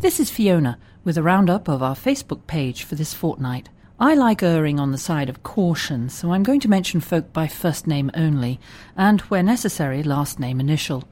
This 0.00 0.20
is 0.20 0.30
Fiona 0.30 0.78
with 1.04 1.16
a 1.16 1.22
roundup 1.22 1.68
of 1.68 1.82
our 1.82 1.94
Facebook 1.94 2.46
page 2.46 2.82
for 2.82 2.96
this 2.96 3.14
fortnight. 3.14 3.70
I 3.98 4.14
like 4.14 4.42
erring 4.42 4.78
on 4.78 4.92
the 4.92 4.98
side 4.98 5.30
of 5.30 5.42
caution, 5.42 6.10
so 6.10 6.32
I'm 6.32 6.42
going 6.42 6.60
to 6.60 6.68
mention 6.68 7.00
folk 7.00 7.32
by 7.32 7.48
first 7.48 7.86
name 7.86 8.10
only, 8.12 8.60
and 8.94 9.22
where 9.22 9.42
necessary, 9.42 10.02
last 10.02 10.38
name 10.38 10.60
initial. 10.60 11.08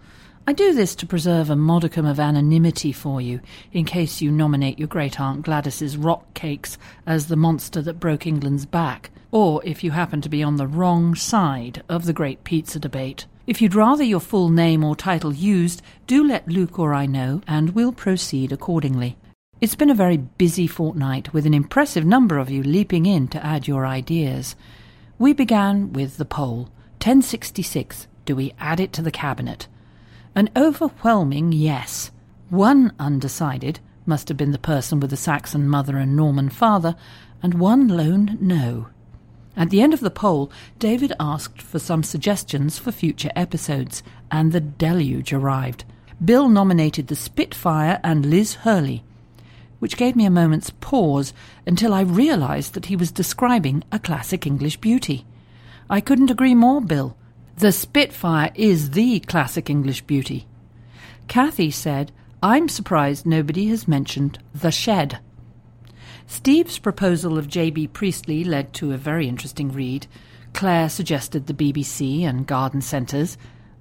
I 0.47 0.53
do 0.53 0.75
this 0.75 0.95
to 0.97 1.07
preserve 1.07 1.49
a 1.49 1.57
modicum 1.57 2.05
of 2.05 2.21
anonymity 2.21 2.93
for 2.93 3.23
you, 3.23 3.41
in 3.73 3.87
case 3.87 4.21
you 4.21 4.31
nominate 4.31 4.79
your 4.79 4.89
great 4.89 5.19
aunt 5.19 5.43
Gladys's 5.43 5.97
rock 5.97 6.35
cakes 6.35 6.77
as 7.07 7.29
the 7.29 7.37
monster 7.37 7.81
that 7.81 7.99
broke 7.99 8.27
England's 8.27 8.67
back, 8.67 9.11
or 9.31 9.65
if 9.65 9.83
you 9.83 9.93
happen 9.93 10.21
to 10.21 10.29
be 10.29 10.43
on 10.43 10.57
the 10.57 10.67
wrong 10.67 11.15
side 11.15 11.83
of 11.89 12.05
the 12.05 12.13
great 12.13 12.45
pizza 12.45 12.79
debate. 12.79 13.25
If 13.47 13.61
you'd 13.61 13.75
rather 13.75 14.03
your 14.03 14.21
full 14.21 14.49
name 14.49 14.83
or 14.83 14.97
title 14.97 15.33
used, 15.33 15.83
do 16.07 16.27
let 16.27 16.49
Luke 16.49 16.79
or 16.79 16.95
I 16.95 17.05
know, 17.05 17.43
and 17.47 17.71
we'll 17.71 17.93
proceed 17.93 18.53
accordingly. 18.53 19.19
It's 19.61 19.75
been 19.75 19.91
a 19.91 19.95
very 19.95 20.17
busy 20.17 20.67
fortnight, 20.67 21.35
with 21.35 21.45
an 21.45 21.53
impressive 21.53 22.07
number 22.07 22.39
of 22.39 22.49
you 22.49 22.63
leaping 22.63 23.05
in 23.05 23.29
to 23.29 23.45
add 23.45 23.69
your 23.69 23.85
ideas. 23.85 24.57
We 25.19 25.35
began 25.35 25.93
with 25.93 26.17
the 26.17 26.25
poll 26.25 26.71
1066 27.03 28.07
Do 28.25 28.35
we 28.35 28.55
add 28.59 28.81
it 28.81 28.95
to 28.95 29.03
the 29.03 29.11
Cabinet? 29.11 29.69
An 30.35 30.49
overwhelming 30.57 31.53
yes. 31.53 32.11
One 32.49 32.95
undecided 32.99 33.79
must 34.07 34.29
have 34.29 34.39
been 34.39 34.53
the 34.53 34.59
person 34.59 35.01
with 35.01 35.11
the 35.11 35.19
Saxon 35.19 35.69
mother 35.69 35.99
and 35.99 36.17
Norman 36.17 36.49
father, 36.49 36.97
and 37.43 37.53
one 37.55 37.89
lone 37.89 38.39
no. 38.41 38.89
At 39.57 39.71
the 39.71 39.81
end 39.81 39.95
of 39.95 40.01
the 40.01 40.11
poll, 40.11 40.51
David 40.79 41.13
asked 41.21 41.63
for 41.63 41.79
some 41.79 42.03
suggestions 42.03 42.79
for 42.79 42.91
future 42.91 43.31
episodes, 43.37 44.03
and 44.31 44.51
the 44.51 44.61
deluge 44.61 45.33
arrived. 45.33 45.85
Bill 46.25 46.49
nominated 46.49 47.07
the 47.07 47.17
Spitfire 47.17 48.01
and 48.03 48.27
Liz 48.27 48.55
Hurley, 48.55 49.05
which 49.79 49.97
gave 49.97 50.17
me 50.17 50.25
a 50.25 50.31
moment's 50.31 50.71
pause 50.81 51.33
until 51.67 51.93
I 51.93 52.01
realised 52.01 52.75
that 52.75 52.87
he 52.87 52.97
was 52.97 53.13
describing 53.13 53.85
a 53.93 53.99
classic 53.99 54.47
English 54.47 54.79
beauty. 54.79 55.25
I 55.89 56.01
couldn't 56.01 56.31
agree 56.31 56.55
more, 56.55 56.81
Bill. 56.81 57.17
The 57.59 57.71
Spitfire 57.71 58.51
is 58.55 58.91
the 58.91 59.21
classic 59.21 59.71
English 59.71 60.03
beauty. 60.03 60.47
Kathy 61.29 61.71
said, 61.71 62.11
I'm 62.43 62.69
surprised 62.69 63.25
nobody 63.25 63.69
has 63.69 63.87
mentioned 63.87 64.39
The 64.55 64.71
Shed. 64.71 65.19
Steve's 66.27 66.79
proposal 66.79 67.39
of 67.39 67.49
J.B. 67.49 67.89
Priestley 67.89 68.45
led 68.45 68.73
to 68.75 68.93
a 68.93 68.99
very 68.99 69.29
interesting 69.29 69.73
read. 69.73 70.07
Claire 70.53 70.89
suggested 70.89 71.47
the 71.47 71.55
BBC 71.55 72.23
and 72.23 72.47
garden 72.47 72.81
centres. 72.81 73.37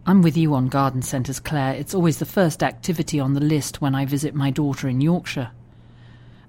I'm 0.05 0.21
with 0.21 0.35
you 0.35 0.53
on 0.53 0.67
garden 0.67 1.01
centres, 1.01 1.39
Claire. 1.39 1.75
It's 1.75 1.93
always 1.93 2.19
the 2.19 2.25
first 2.25 2.61
activity 2.61 3.19
on 3.19 3.33
the 3.33 3.39
list 3.39 3.81
when 3.81 3.95
I 3.95 4.05
visit 4.05 4.35
my 4.35 4.51
daughter 4.51 4.87
in 4.87 4.99
Yorkshire. 4.99 5.51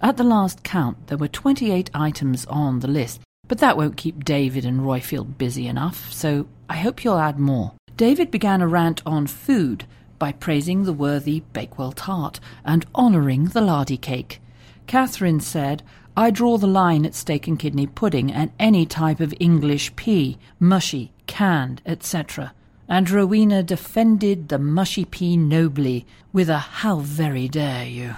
At 0.00 0.16
the 0.16 0.24
last 0.24 0.64
count, 0.64 1.06
there 1.06 1.18
were 1.18 1.28
28 1.28 1.90
items 1.94 2.44
on 2.46 2.80
the 2.80 2.88
list, 2.88 3.20
but 3.46 3.58
that 3.58 3.76
won't 3.76 3.96
keep 3.96 4.24
David 4.24 4.64
and 4.64 4.80
Roifield 4.80 5.38
busy 5.38 5.66
enough, 5.66 6.12
so 6.12 6.48
I 6.68 6.76
hope 6.76 7.04
you'll 7.04 7.18
add 7.18 7.38
more. 7.38 7.72
David 7.96 8.30
began 8.30 8.60
a 8.60 8.66
rant 8.66 9.00
on 9.06 9.28
food 9.28 9.84
by 10.18 10.32
praising 10.32 10.82
the 10.82 10.92
worthy 10.92 11.40
Bakewell 11.52 11.92
tart 11.92 12.40
and 12.64 12.84
honouring 12.94 13.46
the 13.46 13.60
lardy 13.60 13.96
cake. 13.96 14.40
Catherine 14.86 15.40
said, 15.40 15.82
I 16.16 16.30
draw 16.30 16.58
the 16.58 16.66
line 16.68 17.04
at 17.04 17.14
steak 17.14 17.48
and 17.48 17.58
kidney 17.58 17.86
pudding 17.86 18.32
and 18.32 18.52
any 18.58 18.86
type 18.86 19.20
of 19.20 19.34
English 19.40 19.96
pea, 19.96 20.38
mushy, 20.60 21.12
canned, 21.26 21.82
etc. 21.84 22.52
And 22.88 23.10
Rowena 23.10 23.62
defended 23.62 24.48
the 24.48 24.58
mushy 24.58 25.04
pea 25.04 25.36
nobly 25.36 26.06
with 26.32 26.48
a 26.48 26.58
how 26.58 26.98
very 27.00 27.48
dare 27.48 27.86
you. 27.86 28.14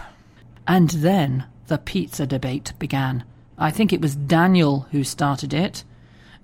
And 0.67 0.91
then 0.91 1.45
the 1.69 1.79
pizza 1.79 2.27
debate 2.27 2.73
began. 2.79 3.25
I 3.57 3.71
think 3.71 3.93
it 3.93 4.03
was 4.03 4.15
Daniel 4.15 4.87
who 4.91 5.05
started 5.05 5.55
it, 5.55 5.85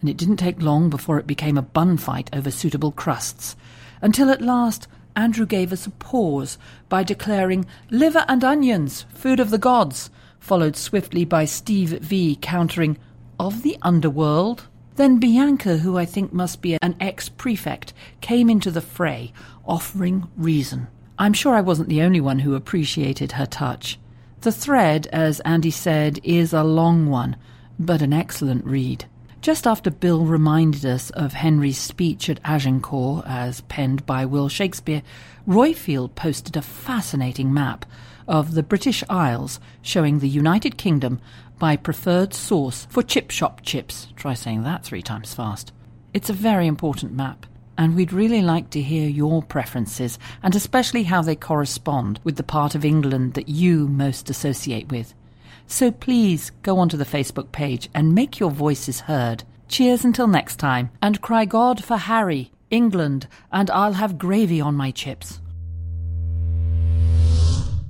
and 0.01 0.09
it 0.09 0.17
didn't 0.17 0.39
take 0.39 0.63
long 0.63 0.89
before 0.89 1.19
it 1.19 1.27
became 1.27 1.59
a 1.59 1.63
bun 1.63 1.97
fight 1.97 2.31
over 2.33 2.51
suitable 2.51 2.93
crusts, 2.93 3.57
until 4.01 4.31
at 4.31 4.41
last 4.41 4.89
Andrew 5.15 5.47
gave 5.47 5.73
us 5.73 5.87
a 5.87 5.91
pause 5.91 6.59
by 6.89 7.03
declaring 7.03 7.67
liver 7.91 8.25
and 8.29 8.43
onions, 8.43 9.07
food 9.15 9.41
of 9.41 9.51
the 9.51 9.59
gods, 9.59 10.11
followed 10.39 10.77
swiftly 10.77 11.25
by 11.25 11.45
Steve 11.45 11.91
V 12.01 12.39
countering 12.41 12.99
of 13.39 13.63
the 13.63 13.77
underworld. 13.83 14.69
Then 14.97 15.19
Bianca, 15.19 15.79
who 15.79 15.97
I 15.97 16.05
think 16.05 16.33
must 16.33 16.61
be 16.61 16.79
an 16.83 16.97
ex 17.01 17.29
prefect, 17.29 17.93
came 18.21 18.51
into 18.51 18.71
the 18.71 18.81
fray, 18.81 19.33
offering 19.65 20.29
reason. 20.37 20.89
I'm 21.19 21.33
sure 21.33 21.55
I 21.55 21.61
wasn't 21.61 21.89
the 21.89 22.03
only 22.03 22.21
one 22.21 22.41
who 22.41 22.55
appreciated 22.55 23.33
her 23.33 23.47
touch. 23.47 23.99
The 24.41 24.53
thread, 24.53 25.07
as 25.13 25.41
Andy 25.41 25.71
said, 25.71 26.19
is 26.25 26.53
a 26.53 26.65
long 26.65 27.09
one, 27.09 27.37
but 27.79 28.03
an 28.03 28.13
excellent 28.13 28.65
read. 28.65 29.05
Just 29.43 29.67
after 29.67 29.91
Bill 29.91 30.25
reminded 30.25 30.87
us 30.87 31.11
of 31.11 31.33
Henry's 31.33 31.77
speech 31.77 32.31
at 32.31 32.39
Agincourt, 32.45 33.25
as 33.27 33.63
penned 33.63 34.07
by 34.07 34.25
Will 34.25 34.49
Shakespeare, 34.49 35.03
Roifield 35.49 36.15
posted 36.15 36.57
a 36.57 36.63
fascinating 36.63 37.53
map 37.53 37.85
of 38.29 38.55
the 38.55 38.63
British 38.63 39.03
Isles 39.11 39.59
showing 39.83 40.21
the 40.21 40.29
United 40.29 40.79
Kingdom 40.79 41.21
by 41.59 41.75
preferred 41.75 42.33
source 42.33 42.87
for 42.89 43.03
chip 43.03 43.33
shop 43.33 43.63
chips. 43.63 44.07
Try 44.15 44.35
saying 44.35 44.63
that 44.63 44.85
three 44.85 45.03
times 45.03 45.35
fast. 45.35 45.73
It's 46.15 46.31
a 46.31 46.35
very 46.35 46.69
important 46.69 47.13
map, 47.13 47.45
and 47.77 47.97
we'd 47.97 48.13
really 48.13 48.43
like 48.43 48.71
to 48.71 48.81
hear 48.81 49.09
your 49.09 49.43
preferences, 49.43 50.21
and 50.45 50.55
especially 50.55 51.03
how 51.03 51.21
they 51.21 51.35
correspond 51.35 52.21
with 52.23 52.37
the 52.37 52.45
part 52.45 52.77
of 52.77 52.85
England 52.85 53.35
that 53.35 53.49
you 53.49 53.89
most 53.89 54.31
associate 54.31 54.89
with. 54.93 55.15
So 55.73 55.91
please 55.91 56.51
go 56.63 56.79
onto 56.79 56.99
the 56.99 57.07
Facebook 57.07 57.51
page 57.51 57.89
and 57.95 58.15
make 58.15 58.39
your 58.39 58.51
voices 58.51 59.01
heard. 59.01 59.45
Cheers 59.69 60.05
until 60.05 60.27
next 60.27 60.57
time, 60.57 60.91
and 61.01 61.23
cry 61.23 61.47
God 61.47 61.83
for 61.83 61.97
Harry, 61.97 62.53
England, 62.69 63.27
and 63.51 63.71
I'll 63.71 63.95
have 63.95 64.19
gravy 64.19 64.61
on 64.61 64.75
my 64.75 64.91
chips. 64.91 65.41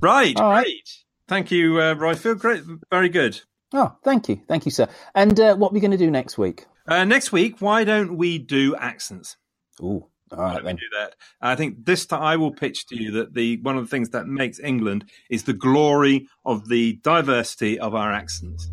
Right, 0.00 0.36
great. 0.36 0.90
Thank 1.26 1.50
you, 1.50 1.80
uh, 1.80 1.96
Roifield. 1.96 2.38
Great, 2.38 2.62
very 2.88 3.08
good. 3.08 3.40
Oh, 3.74 3.96
thank 4.04 4.28
you. 4.28 4.40
Thank 4.46 4.64
you, 4.64 4.70
sir. 4.70 4.86
And 5.12 5.38
uh, 5.40 5.56
what 5.56 5.72
are 5.72 5.74
we 5.74 5.80
going 5.80 5.90
to 5.90 5.96
do 5.96 6.10
next 6.10 6.38
week? 6.38 6.66
Uh, 6.86 7.04
next 7.04 7.32
week, 7.32 7.56
why 7.58 7.82
don't 7.82 8.16
we 8.16 8.38
do 8.38 8.76
accents? 8.76 9.36
Ooh, 9.80 10.06
all 10.32 10.44
right 10.44 10.64
then. 10.64 10.76
Do 10.76 10.82
that. 10.98 11.14
I 11.40 11.54
think 11.54 11.84
this 11.84 12.06
time 12.06 12.22
I 12.22 12.36
will 12.36 12.52
pitch 12.52 12.86
to 12.86 12.96
you 12.96 13.10
that 13.12 13.34
the 13.34 13.58
one 13.58 13.76
of 13.76 13.84
the 13.84 13.90
things 13.90 14.10
that 14.10 14.26
makes 14.26 14.58
England 14.58 15.04
is 15.30 15.44
the 15.44 15.52
glory 15.52 16.26
of 16.44 16.68
the 16.68 16.94
diversity 17.02 17.78
of 17.78 17.94
our 17.94 18.12
accents. 18.12 18.70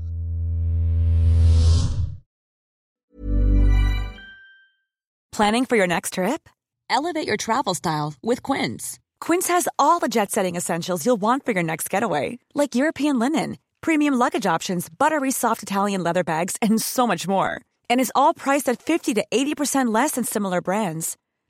Planning 5.31 5.65
for 5.65 5.77
your 5.77 5.87
next 5.87 6.13
trip? 6.15 6.49
Elevate 6.89 7.25
your 7.25 7.37
travel 7.37 7.73
style 7.73 8.13
with 8.21 8.43
Quince. 8.43 8.99
Quince 9.21 9.47
has 9.47 9.67
all 9.77 9.99
the 9.99 10.09
jet 10.09 10.31
setting 10.31 10.55
essentials 10.57 11.05
you'll 11.05 11.21
want 11.21 11.45
for 11.45 11.51
your 11.51 11.63
next 11.63 11.89
getaway, 11.89 12.39
like 12.53 12.75
European 12.75 13.19
linen, 13.19 13.57
premium 13.79 14.15
luggage 14.15 14.45
options, 14.45 14.89
buttery 14.89 15.31
soft 15.31 15.63
Italian 15.63 16.03
leather 16.03 16.23
bags, 16.23 16.57
and 16.61 16.81
so 16.81 17.07
much 17.07 17.25
more. 17.27 17.61
And 17.89 18.01
is 18.01 18.11
all 18.15 18.33
priced 18.33 18.67
at 18.67 18.81
50 18.81 19.13
to 19.13 19.25
80% 19.31 19.93
less 19.93 20.11
than 20.11 20.23
similar 20.23 20.61
brands. 20.61 21.15